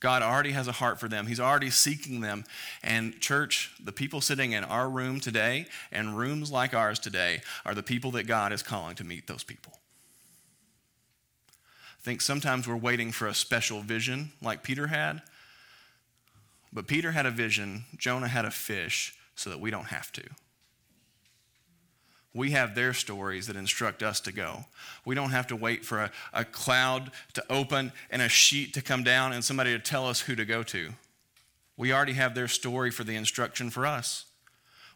God 0.00 0.22
already 0.22 0.52
has 0.52 0.66
a 0.66 0.72
heart 0.72 0.98
for 0.98 1.08
them. 1.08 1.26
He's 1.26 1.40
already 1.40 1.70
seeking 1.70 2.22
them. 2.22 2.44
And, 2.82 3.20
church, 3.20 3.72
the 3.82 3.92
people 3.92 4.22
sitting 4.22 4.52
in 4.52 4.64
our 4.64 4.88
room 4.88 5.20
today 5.20 5.66
and 5.92 6.16
rooms 6.16 6.50
like 6.50 6.72
ours 6.72 6.98
today 6.98 7.42
are 7.66 7.74
the 7.74 7.82
people 7.82 8.10
that 8.12 8.26
God 8.26 8.52
is 8.52 8.62
calling 8.62 8.96
to 8.96 9.04
meet 9.04 9.26
those 9.26 9.44
people. 9.44 9.74
I 11.50 12.02
think 12.02 12.22
sometimes 12.22 12.66
we're 12.66 12.76
waiting 12.76 13.12
for 13.12 13.26
a 13.26 13.34
special 13.34 13.82
vision 13.82 14.32
like 14.40 14.62
Peter 14.62 14.86
had. 14.86 15.20
But 16.72 16.86
Peter 16.86 17.12
had 17.12 17.26
a 17.26 17.30
vision, 17.30 17.84
Jonah 17.98 18.28
had 18.28 18.46
a 18.46 18.50
fish, 18.50 19.14
so 19.34 19.50
that 19.50 19.60
we 19.60 19.70
don't 19.70 19.86
have 19.86 20.10
to. 20.12 20.22
We 22.32 22.52
have 22.52 22.74
their 22.74 22.94
stories 22.94 23.48
that 23.48 23.56
instruct 23.56 24.02
us 24.02 24.20
to 24.20 24.32
go. 24.32 24.64
We 25.04 25.14
don't 25.14 25.30
have 25.30 25.48
to 25.48 25.56
wait 25.56 25.84
for 25.84 26.00
a, 26.00 26.10
a 26.32 26.44
cloud 26.44 27.10
to 27.34 27.44
open 27.50 27.92
and 28.10 28.22
a 28.22 28.28
sheet 28.28 28.72
to 28.74 28.82
come 28.82 29.02
down 29.02 29.32
and 29.32 29.44
somebody 29.44 29.72
to 29.72 29.80
tell 29.80 30.06
us 30.06 30.20
who 30.20 30.36
to 30.36 30.44
go 30.44 30.62
to. 30.64 30.90
We 31.76 31.92
already 31.92 32.12
have 32.12 32.34
their 32.34 32.46
story 32.46 32.90
for 32.90 33.04
the 33.04 33.16
instruction 33.16 33.70
for 33.70 33.84
us. 33.84 34.26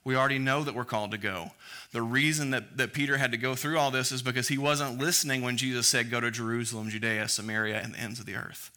We 0.05 0.17
already 0.17 0.39
know 0.39 0.63
that 0.63 0.75
we're 0.75 0.85
called 0.85 1.13
to 1.13 1.19
go. 1.19 1.53
The 1.93 2.03
reason 2.03 2.51
that, 2.51 2.77
that 2.77 2.93
Peter 2.93 3.17
had 3.17 3.33
to 3.33 3.39
go 3.39 3.55
through 3.55 3.79
all 3.79 3.91
this 3.91 4.13
is 4.13 4.23
because 4.23 4.49
he 4.49 4.59
wasn't 4.59 4.99
listening 4.99 5.41
when 5.41 5.57
Jesus 5.57 5.87
said, 5.87 6.11
Go 6.11 6.21
to 6.21 6.31
Jerusalem, 6.31 6.91
Judea, 6.91 7.29
Samaria, 7.29 7.81
and 7.83 7.95
the 7.95 7.99
ends 7.99 8.21
of 8.21 8.27
the 8.27 8.37
earth. 8.37 8.71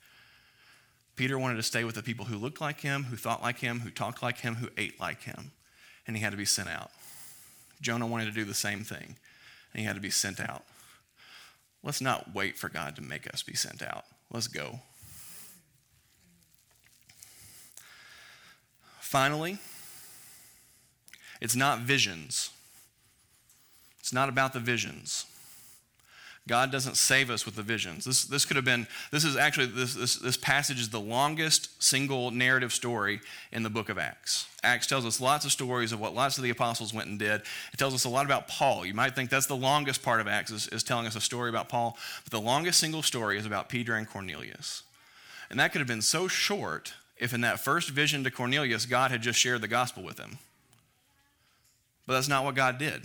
Peter 1.17 1.37
wanted 1.37 1.57
to 1.57 1.63
stay 1.63 1.83
with 1.83 1.95
the 1.95 2.03
people 2.03 2.25
who 2.25 2.37
looked 2.37 2.61
like 2.61 2.79
him, 2.79 3.05
who 3.05 3.17
thought 3.17 3.41
like 3.41 3.59
him, 3.59 3.81
who 3.81 3.89
talked 3.89 4.23
like 4.23 4.37
him, 4.37 4.55
who 4.55 4.69
ate 4.77 4.99
like 4.99 5.23
him, 5.23 5.51
and 6.05 6.15
he 6.15 6.23
had 6.23 6.31
to 6.31 6.37
be 6.37 6.45
sent 6.45 6.69
out. 6.69 6.91
Jonah 7.81 8.07
wanted 8.07 8.25
to 8.25 8.31
do 8.31 8.45
the 8.45 8.53
same 8.53 8.83
thing, 8.83 9.15
and 9.73 9.79
he 9.79 9.83
had 9.83 9.95
to 9.95 10.01
be 10.01 10.09
sent 10.09 10.39
out. 10.39 10.63
Let's 11.83 12.01
not 12.01 12.33
wait 12.33 12.57
for 12.57 12.69
God 12.69 12.95
to 12.95 13.01
make 13.01 13.31
us 13.33 13.43
be 13.43 13.55
sent 13.55 13.81
out. 13.81 14.05
Let's 14.31 14.47
go. 14.47 14.81
Finally, 18.99 19.57
it's 21.39 21.55
not 21.55 21.79
visions. 21.79 22.49
It's 23.99 24.11
not 24.11 24.27
about 24.27 24.53
the 24.53 24.59
visions. 24.59 25.25
God 26.47 26.71
doesn't 26.71 26.95
save 26.95 27.29
us 27.29 27.45
with 27.45 27.55
the 27.55 27.61
visions. 27.61 28.05
This, 28.05 28.23
this 28.23 28.45
could 28.45 28.55
have 28.55 28.65
been, 28.65 28.87
this 29.11 29.25
is 29.25 29.35
actually, 29.35 29.67
this, 29.67 29.93
this, 29.93 30.15
this 30.15 30.37
passage 30.37 30.79
is 30.79 30.89
the 30.89 30.99
longest 30.99 31.83
single 31.83 32.31
narrative 32.31 32.71
story 32.71 33.19
in 33.51 33.63
the 33.63 33.69
book 33.69 33.89
of 33.89 33.97
Acts. 33.97 34.47
Acts 34.63 34.87
tells 34.87 35.05
us 35.05 35.19
lots 35.19 35.45
of 35.45 35.51
stories 35.51 35.91
of 35.91 35.99
what 35.99 36.15
lots 36.15 36.37
of 36.37 36.43
the 36.43 36.49
apostles 36.49 36.93
went 36.93 37.09
and 37.09 37.19
did. 37.19 37.41
It 37.73 37.77
tells 37.77 37.93
us 37.93 38.05
a 38.05 38.09
lot 38.09 38.25
about 38.25 38.47
Paul. 38.47 38.85
You 38.85 38.93
might 38.93 39.13
think 39.13 39.29
that's 39.29 39.45
the 39.45 39.55
longest 39.55 40.01
part 40.01 40.21
of 40.21 40.27
Acts, 40.27 40.51
is, 40.51 40.67
is 40.69 40.83
telling 40.83 41.05
us 41.05 41.15
a 41.15 41.21
story 41.21 41.49
about 41.49 41.69
Paul, 41.69 41.97
but 42.23 42.31
the 42.31 42.41
longest 42.41 42.79
single 42.79 43.03
story 43.03 43.37
is 43.37 43.45
about 43.45 43.69
Peter 43.69 43.95
and 43.95 44.09
Cornelius. 44.09 44.83
And 45.49 45.59
that 45.59 45.71
could 45.71 45.79
have 45.79 45.87
been 45.87 46.01
so 46.01 46.27
short 46.27 46.93
if 47.17 47.33
in 47.33 47.41
that 47.41 47.59
first 47.59 47.89
vision 47.89 48.23
to 48.23 48.31
Cornelius, 48.31 48.85
God 48.85 49.11
had 49.11 49.21
just 49.21 49.39
shared 49.39 49.61
the 49.61 49.67
gospel 49.67 50.03
with 50.03 50.19
him. 50.19 50.37
But 52.05 52.13
that's 52.13 52.27
not 52.29 52.45
what 52.45 52.55
God 52.55 52.77
did. 52.77 53.03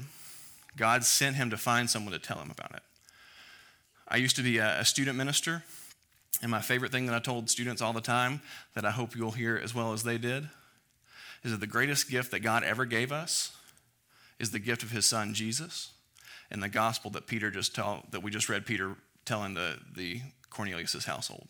God 0.77 1.05
sent 1.05 1.37
him 1.37 1.51
to 1.51 1.57
find 1.57 1.91
someone 1.91 2.13
to 2.13 2.19
tell 2.19 2.39
him 2.39 2.51
about 2.51 2.73
it. 2.73 2.83
I 4.13 4.17
used 4.17 4.37
to 4.37 4.43
be 4.43 4.59
a, 4.59 4.85
student 4.85 5.17
minister, 5.17 5.65
and 6.43 6.51
my 6.51 6.61
favorite 6.61 6.93
thing 6.93 7.07
that 7.07 7.15
I 7.15 7.19
told 7.19 7.49
students 7.49 7.81
all 7.81 7.95
the 7.95 8.03
time 8.03 8.43
that 8.75 8.85
I 8.85 8.91
hope 8.91 9.17
you'll 9.17 9.31
hear 9.31 9.57
as 9.57 9.75
well 9.75 9.95
as 9.95 10.03
they 10.03 10.19
did 10.19 10.51
is 11.43 11.51
that 11.51 11.61
the 11.61 11.67
greatest 11.67 12.11
gift 12.11 12.31
that 12.33 12.41
God 12.41 12.63
ever 12.63 12.85
gave 12.85 13.11
us 13.11 13.57
is 14.39 14.51
the 14.51 14.59
gift 14.59 14.83
of 14.83 14.91
his 14.91 15.07
son 15.07 15.33
Jesus 15.33 15.93
and 16.51 16.63
the 16.63 16.69
gospel 16.69 17.11
that 17.13 17.27
Peter 17.27 17.51
just 17.51 17.75
tell 17.75 18.05
that 18.11 18.23
we 18.23 18.31
just 18.31 18.51
read 18.51 18.67
Peter 18.67 18.97
telling 19.25 19.55
the, 19.55 19.79
the 19.97 20.21
Cornelius's 20.51 21.07
household. 21.07 21.49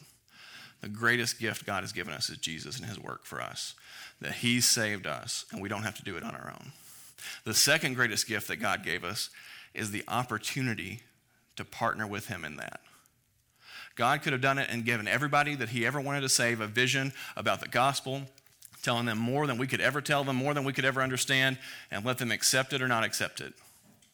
The 0.83 0.89
greatest 0.89 1.41
gift 1.41 1.67
God 1.67 1.83
has 1.83 1.93
given 1.93 2.15
us 2.15 2.31
is 2.31 2.39
Jesus 2.39 2.79
and 2.79 2.87
his 2.87 2.99
work 2.99 3.25
for 3.25 3.41
us. 3.43 3.75
That 4.21 4.35
he 4.35 4.61
saved 4.61 5.09
us 5.09 5.47
and 5.51 5.61
we 5.61 5.69
don't 5.69 5.83
have 5.83 5.97
to 5.97 6.05
do 6.05 6.17
it 6.17 6.23
on 6.23 6.37
our 6.37 6.55
own. 6.57 6.71
The 7.43 7.55
second 7.55 7.95
greatest 7.95 8.29
gift 8.29 8.47
that 8.47 8.59
God 8.59 8.85
gave 8.85 9.03
us 9.03 9.31
is 9.75 9.91
the 9.91 10.05
opportunity 10.07 11.03
to 11.57 11.65
partner 11.65 12.07
with 12.07 12.27
him 12.27 12.45
in 12.45 12.57
that. 12.57 12.81
God 13.95 14.23
could 14.23 14.33
have 14.33 14.43
done 14.43 14.59
it 14.59 14.69
and 14.71 14.85
given 14.85 15.07
everybody 15.07 15.55
that 15.55 15.71
he 15.71 15.85
ever 15.85 16.01
wanted 16.01 16.23
to 16.23 16.29
save 16.29 16.61
a 16.61 16.67
vision 16.67 17.13
about 17.37 17.61
the 17.61 17.69
gospel, 17.69 18.23
telling 18.83 19.07
them 19.07 19.19
more 19.19 19.47
than 19.47 19.59
we 19.59 19.67
could 19.67 19.81
ever 19.81 20.01
tell 20.01 20.25
them, 20.25 20.37
more 20.37 20.55
than 20.55 20.65
we 20.65 20.73
could 20.73 20.85
ever 20.85 21.03
understand, 21.03 21.59
and 21.91 22.05
let 22.05 22.19
them 22.19 22.33
accept 22.33 22.73
it 22.73 22.83
or 22.83 22.89
not 22.89 23.05
accept 23.05 23.41
it. 23.41 23.53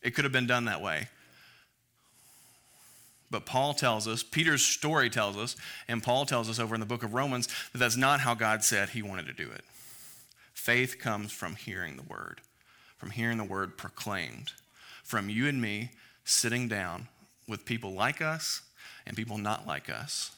It 0.03 0.15
could 0.15 0.25
have 0.25 0.33
been 0.33 0.47
done 0.47 0.65
that 0.67 0.83
way. 0.83 1.09
But 3.31 3.47
Paul 3.47 3.75
tells 3.75 4.09
us, 4.09 4.23
Peter's 4.23 4.65
story 4.65 5.11
tells 5.11 5.37
us, 5.37 5.55
and 5.87 6.03
Paul 6.03 6.25
tells 6.25 6.49
us 6.49 6.59
over 6.59 6.75
in 6.75 6.81
the 6.81 6.87
book 6.87 7.03
of 7.03 7.15
Romans 7.15 7.49
that 7.73 7.79
that's 7.79 7.97
not 7.97 8.21
how 8.21 8.35
God 8.35 8.65
said 8.65 8.91
he 8.91 9.03
wanted 9.03 9.27
to 9.27 9.33
do 9.33 9.51
it. 9.51 9.65
Faith 10.55 10.99
comes 10.99 11.31
from 11.31 11.55
hearing 11.55 11.97
the 11.97 12.03
word, 12.03 12.41
from 12.97 13.11
hearing 13.11 13.39
the 13.39 13.45
word 13.45 13.77
proclaimed, 13.77 14.53
from 15.05 15.29
you 15.29 15.47
and 15.47 15.61
me 15.61 15.91
sitting 16.25 16.69
down 16.69 17.09
with 17.49 17.65
people 17.65 17.93
like 17.93 18.21
us 18.21 18.63
and 19.07 19.17
people 19.17 19.39
not 19.39 19.67
like 19.67 19.89
us 19.89 20.33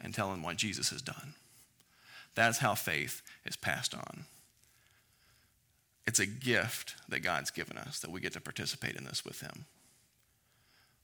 and 0.00 0.14
tell 0.14 0.30
them 0.30 0.42
what 0.42 0.56
Jesus 0.56 0.90
has 0.90 1.02
done. 1.02 1.34
That's 2.34 2.58
how 2.58 2.74
faith 2.74 3.22
is 3.44 3.56
passed 3.56 3.94
on. 3.94 4.24
It's 6.06 6.20
a 6.20 6.26
gift 6.26 6.94
that 7.08 7.20
God's 7.20 7.50
given 7.50 7.76
us 7.76 7.98
that 8.00 8.10
we 8.12 8.20
get 8.20 8.32
to 8.34 8.40
participate 8.40 8.94
in 8.94 9.04
this 9.04 9.24
with 9.24 9.40
Him. 9.40 9.64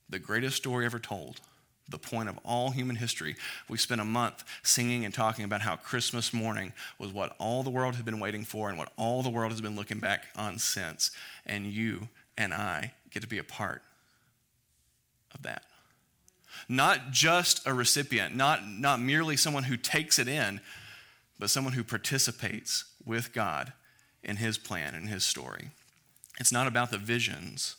The 0.09 0.19
greatest 0.19 0.55
story 0.55 0.85
ever 0.85 0.99
told, 0.99 1.41
the 1.89 1.97
point 1.97 2.29
of 2.29 2.39
all 2.45 2.71
human 2.71 2.95
history. 2.95 3.35
We 3.67 3.77
spent 3.77 3.99
a 3.99 4.05
month 4.05 4.43
singing 4.63 5.03
and 5.03 5.13
talking 5.13 5.43
about 5.43 5.61
how 5.61 5.75
Christmas 5.75 6.33
morning 6.33 6.71
was 6.97 7.11
what 7.11 7.35
all 7.39 7.63
the 7.63 7.69
world 7.69 7.95
had 7.95 8.05
been 8.05 8.19
waiting 8.19 8.45
for 8.45 8.69
and 8.69 8.77
what 8.77 8.93
all 8.95 9.21
the 9.21 9.29
world 9.29 9.51
has 9.51 9.59
been 9.59 9.75
looking 9.75 9.99
back 9.99 10.27
on 10.37 10.59
since. 10.59 11.11
And 11.45 11.65
you 11.65 12.07
and 12.37 12.53
I 12.53 12.93
get 13.11 13.21
to 13.21 13.27
be 13.27 13.37
a 13.39 13.43
part 13.43 13.81
of 15.33 15.43
that. 15.43 15.63
Not 16.69 17.11
just 17.11 17.65
a 17.67 17.73
recipient, 17.73 18.35
not, 18.35 18.67
not 18.67 19.01
merely 19.01 19.35
someone 19.35 19.63
who 19.63 19.77
takes 19.77 20.19
it 20.19 20.27
in, 20.27 20.61
but 21.39 21.49
someone 21.49 21.73
who 21.73 21.83
participates 21.83 22.85
with 23.05 23.33
God 23.33 23.73
in 24.23 24.37
his 24.37 24.57
plan 24.57 24.95
and 24.95 25.09
his 25.09 25.25
story. 25.25 25.71
It's 26.39 26.51
not 26.51 26.67
about 26.67 26.91
the 26.91 26.97
visions, 26.97 27.75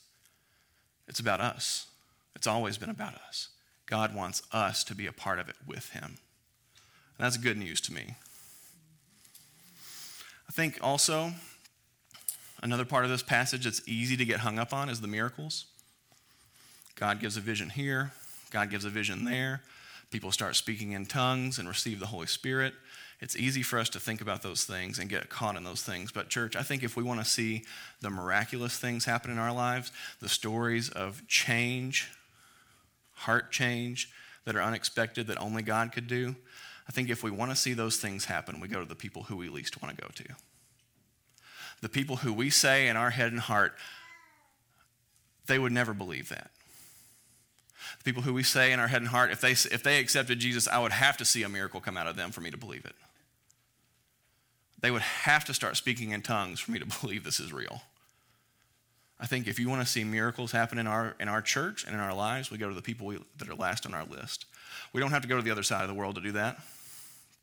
it's 1.09 1.21
about 1.21 1.41
us. 1.41 1.87
It's 2.37 2.47
always 2.47 2.79
been 2.79 2.91
about 2.91 3.15
us. 3.15 3.49
God 3.87 4.15
wants 4.15 4.43
us 4.53 4.83
to 4.85 4.95
be 4.95 5.07
a 5.07 5.13
part 5.13 5.39
of 5.39 5.49
it 5.49 5.57
with 5.67 5.91
him. 5.91 6.19
And 7.17 7.25
that's 7.25 7.37
good 7.37 7.57
news 7.57 7.81
to 7.83 7.93
me. 7.93 8.17
I 10.49 10.53
think 10.53 10.79
also 10.83 11.33
another 12.63 12.85
part 12.85 13.05
of 13.05 13.11
this 13.11 13.23
passage 13.23 13.65
that's 13.65 13.87
easy 13.87 14.17
to 14.17 14.25
get 14.25 14.41
hung 14.41 14.59
up 14.59 14.73
on 14.73 14.89
is 14.89 15.01
the 15.01 15.07
miracles. 15.07 15.67
God 16.97 17.21
gives 17.21 17.37
a 17.37 17.41
vision 17.41 17.71
here, 17.71 18.13
God 18.51 18.71
gives 18.71 18.85
a 18.85 18.91
vision 18.91 19.25
there. 19.25 19.63
People 20.11 20.31
start 20.31 20.55
speaking 20.55 20.93
in 20.93 21.07
tongues 21.07 21.59
and 21.59 21.69
receive 21.69 21.99
the 21.99 22.07
Holy 22.07 22.29
Spirit. 22.29 22.73
It's 23.21 23.35
easy 23.35 23.63
for 23.63 23.81
us 23.81 23.89
to 23.89 23.99
think 23.99 24.21
about 24.21 24.43
those 24.43 24.65
things 24.65 25.01
and 25.01 25.11
get 25.11 25.29
caught 25.29 25.57
in 25.57 25.65
those 25.65 25.83
things. 25.83 26.13
But, 26.13 26.29
church, 26.29 26.55
I 26.55 26.63
think 26.63 26.85
if 26.85 26.97
we 26.97 27.03
want 27.03 27.19
to 27.19 27.27
see 27.27 27.65
the 28.01 28.11
miraculous 28.11 28.79
things 28.79 29.07
happen 29.07 29.33
in 29.33 29.39
our 29.39 29.53
lives, 29.53 29.91
the 30.21 30.29
stories 30.29 30.89
of 30.89 31.27
change, 31.27 32.13
heart 33.15 33.51
change 33.51 34.11
that 34.45 34.55
are 34.55 34.63
unexpected 34.63 35.27
that 35.27 35.41
only 35.41 35.63
God 35.63 35.91
could 35.91 36.07
do, 36.07 36.37
I 36.89 36.93
think 36.93 37.09
if 37.09 37.25
we 37.25 37.31
want 37.33 37.51
to 37.51 37.57
see 37.57 37.73
those 37.73 37.97
things 37.97 38.27
happen, 38.27 38.61
we 38.61 38.69
go 38.69 38.81
to 38.81 38.89
the 38.89 38.95
people 38.95 39.25
who 39.25 39.37
we 39.37 39.49
least 39.49 39.83
want 39.83 39.97
to 39.97 40.01
go 40.01 40.11
to. 40.15 40.25
The 41.81 41.89
people 41.89 42.17
who 42.17 42.33
we 42.33 42.51
say 42.51 42.87
in 42.87 42.97
our 42.97 43.11
head 43.11 43.33
and 43.33 43.41
heart, 43.41 43.75
they 45.47 45.59
would 45.59 45.73
never 45.73 45.93
believe 45.93 46.29
that 46.29 46.51
people 48.05 48.23
who 48.23 48.35
we 48.35 48.43
say 48.43 48.73
in 48.73 48.79
our 48.79 48.87
head 48.87 49.01
and 49.01 49.09
heart, 49.09 49.33
if 49.33 49.41
they, 49.41 49.53
if 49.53 49.83
they 49.83 49.99
accepted 49.99 50.39
Jesus, 50.39 50.69
I 50.69 50.79
would 50.79 50.93
have 50.93 51.17
to 51.17 51.25
see 51.25 51.43
a 51.43 51.49
miracle 51.49 51.81
come 51.81 51.97
out 51.97 52.07
of 52.07 52.17
them 52.17 52.31
for 52.31 52.41
me 52.41 52.51
to 52.51 52.57
believe 52.57 52.85
it. 52.85 52.95
They 54.81 54.91
would 54.91 55.03
have 55.03 55.45
to 55.47 55.55
start 55.55 55.77
speaking 55.77 56.11
in 56.11 56.21
tongues 56.21 56.61
for 56.61 56.71
me 56.71 56.79
to 56.79 56.87
believe 57.01 57.25
this 57.25 57.41
is 57.41 57.53
real. 57.53 57.83
I 59.19 59.27
think 59.27 59.47
if 59.47 59.59
you 59.59 59.69
want 59.69 59.81
to 59.81 59.87
see 59.87 60.05
miracles 60.05 60.53
happen 60.53 60.79
in 60.79 60.87
our, 60.87 61.17
in 61.19 61.29
our 61.29 61.41
church 61.41 61.85
and 61.85 61.95
in 61.95 62.01
our 62.01 62.15
lives, 62.15 62.51
we 62.51 62.59
go 62.59 62.69
to 62.69 62.75
the 62.75 62.83
people 62.83 63.07
we, 63.07 63.19
that 63.39 63.49
are 63.49 63.55
last 63.55 63.87
on 63.87 63.95
our 63.95 64.05
list. 64.05 64.45
We 64.93 65.01
don't 65.01 65.11
have 65.11 65.23
to 65.23 65.29
go 65.29 65.37
to 65.37 65.43
the 65.43 65.51
other 65.51 65.63
side 65.63 65.83
of 65.83 65.89
the 65.89 65.95
world 65.95 66.17
to 66.17 66.21
do 66.21 66.33
that. 66.33 66.59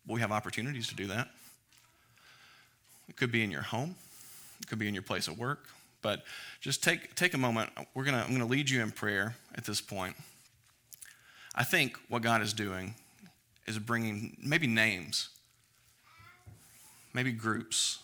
We 0.05 0.21
have 0.21 0.31
opportunities 0.31 0.87
to 0.89 0.95
do 0.95 1.07
that. 1.07 1.29
It 3.09 3.15
could 3.15 3.31
be 3.31 3.43
in 3.43 3.51
your 3.51 3.61
home, 3.61 3.95
it 4.61 4.67
could 4.67 4.79
be 4.79 4.87
in 4.87 4.93
your 4.93 5.03
place 5.03 5.27
of 5.27 5.39
work. 5.39 5.65
But 6.01 6.23
just 6.61 6.83
take, 6.83 7.15
take 7.15 7.33
a 7.33 7.37
moment. 7.37 7.69
We're 7.93 8.05
gonna, 8.05 8.21
I'm 8.21 8.29
going 8.29 8.39
to 8.39 8.45
lead 8.45 8.69
you 8.69 8.81
in 8.81 8.91
prayer 8.91 9.35
at 9.55 9.65
this 9.65 9.81
point. 9.81 10.15
I 11.53 11.63
think 11.63 11.97
what 12.07 12.21
God 12.21 12.41
is 12.41 12.53
doing 12.53 12.95
is 13.67 13.77
bringing 13.77 14.37
maybe 14.41 14.67
names, 14.67 15.29
maybe 17.13 17.31
groups, 17.31 17.99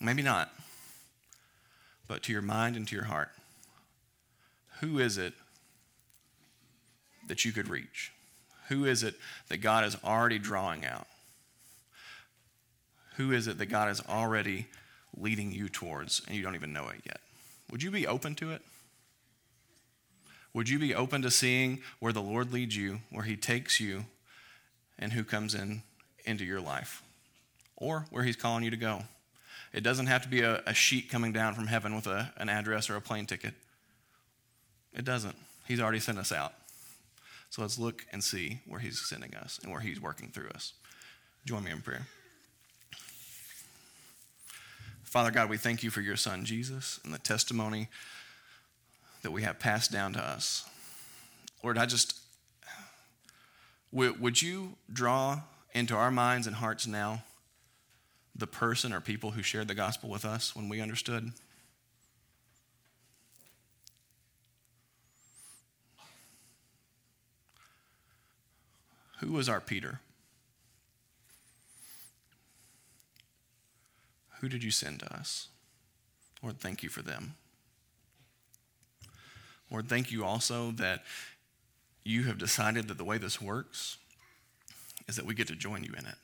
maybe 0.00 0.22
not, 0.22 0.50
but 2.08 2.22
to 2.24 2.32
your 2.32 2.42
mind 2.42 2.76
and 2.76 2.88
to 2.88 2.94
your 2.94 3.04
heart. 3.04 3.30
Who 4.80 4.98
is 4.98 5.18
it 5.18 5.34
that 7.26 7.44
you 7.44 7.52
could 7.52 7.68
reach? 7.68 8.12
Who 8.68 8.84
is 8.84 9.02
it 9.02 9.14
that 9.48 9.58
God 9.58 9.84
is 9.84 9.96
already 10.04 10.38
drawing 10.38 10.84
out? 10.84 11.06
Who 13.16 13.32
is 13.32 13.46
it 13.46 13.58
that 13.58 13.66
God 13.66 13.90
is 13.90 14.00
already 14.08 14.66
leading 15.16 15.52
you 15.52 15.68
towards 15.68 16.22
and 16.26 16.36
you 16.36 16.42
don't 16.42 16.54
even 16.54 16.72
know 16.72 16.88
it 16.88 17.00
yet? 17.04 17.20
Would 17.70 17.82
you 17.82 17.90
be 17.90 18.06
open 18.06 18.34
to 18.36 18.52
it? 18.52 18.62
Would 20.54 20.68
you 20.68 20.78
be 20.78 20.94
open 20.94 21.20
to 21.22 21.30
seeing 21.30 21.80
where 21.98 22.12
the 22.12 22.22
Lord 22.22 22.52
leads 22.52 22.76
you, 22.76 23.00
where 23.10 23.24
He 23.24 23.36
takes 23.36 23.80
you, 23.80 24.06
and 24.98 25.12
who 25.12 25.24
comes 25.24 25.54
in 25.54 25.82
into 26.24 26.44
your 26.44 26.60
life, 26.60 27.02
or 27.76 28.06
where 28.10 28.22
He's 28.22 28.36
calling 28.36 28.62
you 28.62 28.70
to 28.70 28.76
go? 28.76 29.02
It 29.72 29.82
doesn't 29.82 30.06
have 30.06 30.22
to 30.22 30.28
be 30.28 30.40
a, 30.42 30.62
a 30.66 30.72
sheet 30.72 31.10
coming 31.10 31.32
down 31.32 31.54
from 31.54 31.66
heaven 31.66 31.96
with 31.96 32.06
a, 32.06 32.32
an 32.36 32.48
address 32.48 32.88
or 32.88 32.94
a 32.94 33.00
plane 33.00 33.26
ticket. 33.26 33.54
It 34.94 35.04
doesn't. 35.04 35.34
He's 35.66 35.80
already 35.80 35.98
sent 35.98 36.18
us 36.18 36.30
out. 36.30 36.54
So 37.50 37.62
let's 37.62 37.78
look 37.78 38.06
and 38.12 38.22
see 38.22 38.60
where 38.66 38.78
He's 38.78 39.00
sending 39.00 39.34
us 39.34 39.58
and 39.62 39.72
where 39.72 39.80
He's 39.80 40.00
working 40.00 40.28
through 40.28 40.50
us. 40.50 40.74
Join 41.44 41.64
me 41.64 41.72
in 41.72 41.80
prayer. 41.80 42.06
Father 45.02 45.32
God, 45.32 45.48
we 45.48 45.56
thank 45.56 45.82
you 45.82 45.90
for 45.90 46.00
your 46.00 46.16
Son, 46.16 46.44
Jesus, 46.44 47.00
and 47.04 47.12
the 47.12 47.18
testimony 47.18 47.88
that 49.24 49.30
we 49.30 49.42
have 49.42 49.58
passed 49.58 49.90
down 49.90 50.12
to 50.12 50.22
us. 50.22 50.68
Lord, 51.62 51.78
I 51.78 51.86
just, 51.86 52.14
would 53.90 54.42
you 54.42 54.76
draw 54.92 55.40
into 55.72 55.96
our 55.96 56.10
minds 56.10 56.46
and 56.46 56.54
hearts 56.54 56.86
now 56.86 57.24
the 58.36 58.46
person 58.46 58.92
or 58.92 59.00
people 59.00 59.30
who 59.30 59.42
shared 59.42 59.66
the 59.66 59.74
gospel 59.74 60.10
with 60.10 60.26
us 60.26 60.54
when 60.54 60.68
we 60.68 60.82
understood? 60.82 61.32
Who 69.20 69.32
was 69.32 69.48
our 69.48 69.60
Peter? 69.62 70.00
Who 74.40 74.50
did 74.50 74.62
you 74.62 74.70
send 74.70 75.00
to 75.00 75.16
us? 75.16 75.48
Lord, 76.42 76.60
thank 76.60 76.82
you 76.82 76.90
for 76.90 77.00
them. 77.00 77.36
Lord, 79.74 79.88
thank 79.88 80.12
you 80.12 80.24
also 80.24 80.70
that 80.70 81.02
you 82.04 82.22
have 82.22 82.38
decided 82.38 82.86
that 82.86 82.96
the 82.96 83.02
way 83.02 83.18
this 83.18 83.42
works 83.42 83.96
is 85.08 85.16
that 85.16 85.26
we 85.26 85.34
get 85.34 85.48
to 85.48 85.56
join 85.56 85.82
you 85.82 85.92
in 85.98 86.06
it. 86.06 86.14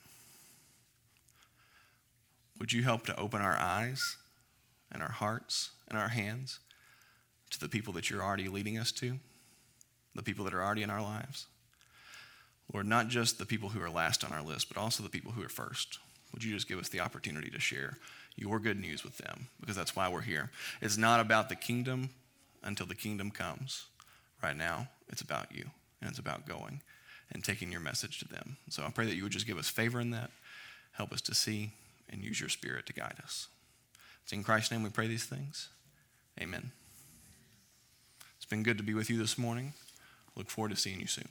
Would 2.61 2.73
you 2.73 2.85
help 2.85 3.07
to 3.07 3.19
open 3.19 3.43
our 3.43 3.57
eyes 3.57 4.19
and 4.93 5.03
our 5.03 5.11
hearts 5.11 5.71
and 5.89 5.99
our 5.99 6.11
hands 6.11 6.61
to 7.51 7.59
the 7.59 7.69
people 7.69 7.93
that 7.95 8.09
you're 8.09 8.23
already 8.23 8.47
leading 8.47 8.79
us 8.79 8.93
to, 8.93 9.19
the 10.15 10.23
people 10.23 10.45
that 10.45 10.55
are 10.55 10.63
already 10.63 10.85
in 10.85 10.91
our 10.91 11.03
lives? 11.03 11.47
Lord, 12.73 12.87
not 12.87 13.09
just 13.09 13.41
the 13.41 13.47
people 13.47 13.71
who 13.71 13.83
are 13.83 13.91
last 13.91 14.23
on 14.23 14.31
our 14.31 14.43
list, 14.43 14.69
but 14.69 14.81
also 14.81 15.03
the 15.03 15.09
people 15.09 15.33
who 15.33 15.43
are 15.43 15.49
first. 15.49 15.99
Would 16.33 16.45
you 16.45 16.55
just 16.55 16.69
give 16.69 16.79
us 16.79 16.89
the 16.89 17.01
opportunity 17.01 17.51
to 17.51 17.59
share 17.59 17.99
your 18.37 18.61
good 18.61 18.79
news 18.79 19.03
with 19.03 19.19
them? 19.19 19.49
Because 19.61 19.75
that's 19.75 19.97
why 19.97 20.09
we're 20.09 20.21
here. 20.21 20.53
It's 20.81 20.97
not 20.97 21.19
about 21.19 21.49
the 21.49 21.57
kingdom 21.57 22.11
until 22.63 22.87
the 22.87 22.95
kingdom 22.95 23.31
comes. 23.31 23.87
Right 24.43 24.57
now, 24.57 24.89
it's 25.09 25.21
about 25.21 25.55
you, 25.55 25.65
and 26.01 26.11
it's 26.11 26.19
about 26.19 26.49
going 26.49 26.81
and 27.33 27.45
taking 27.45 27.71
your 27.71 27.81
message 27.81 28.19
to 28.19 28.29
them. 28.29 28.57
So 28.69 28.83
I 28.83 28.91
pray 28.91 29.07
that 29.07 29.15
you 29.15 29.23
would 29.23 29.33
just 29.33 29.47
give 29.47 29.59
us 29.59 29.69
favor 29.69 30.01
in 30.01 30.11
that, 30.11 30.31
help 30.93 31.13
us 31.13 31.21
to 31.23 31.35
see, 31.35 31.73
and 32.09 32.23
use 32.23 32.41
your 32.41 32.49
spirit 32.49 32.87
to 32.87 32.93
guide 32.93 33.17
us. 33.23 33.49
It's 34.23 34.33
in 34.33 34.43
Christ's 34.43 34.73
name 34.73 34.83
we 34.83 34.91
pray 34.91 35.07
these 35.07 35.25
things. 35.25 35.69
Amen. 36.41 36.73
It's 38.37 38.47
been 38.47 38.63
good 38.63 38.79
to 38.79 38.85
be 38.85 38.95
with 38.95 39.11
you 39.11 39.19
this 39.19 39.39
morning. 39.39 39.75
Look 40.37 40.51
forward 40.51 40.71
to 40.71 40.77
seeing 40.77 41.01
you 41.01 41.07
soon. 41.07 41.29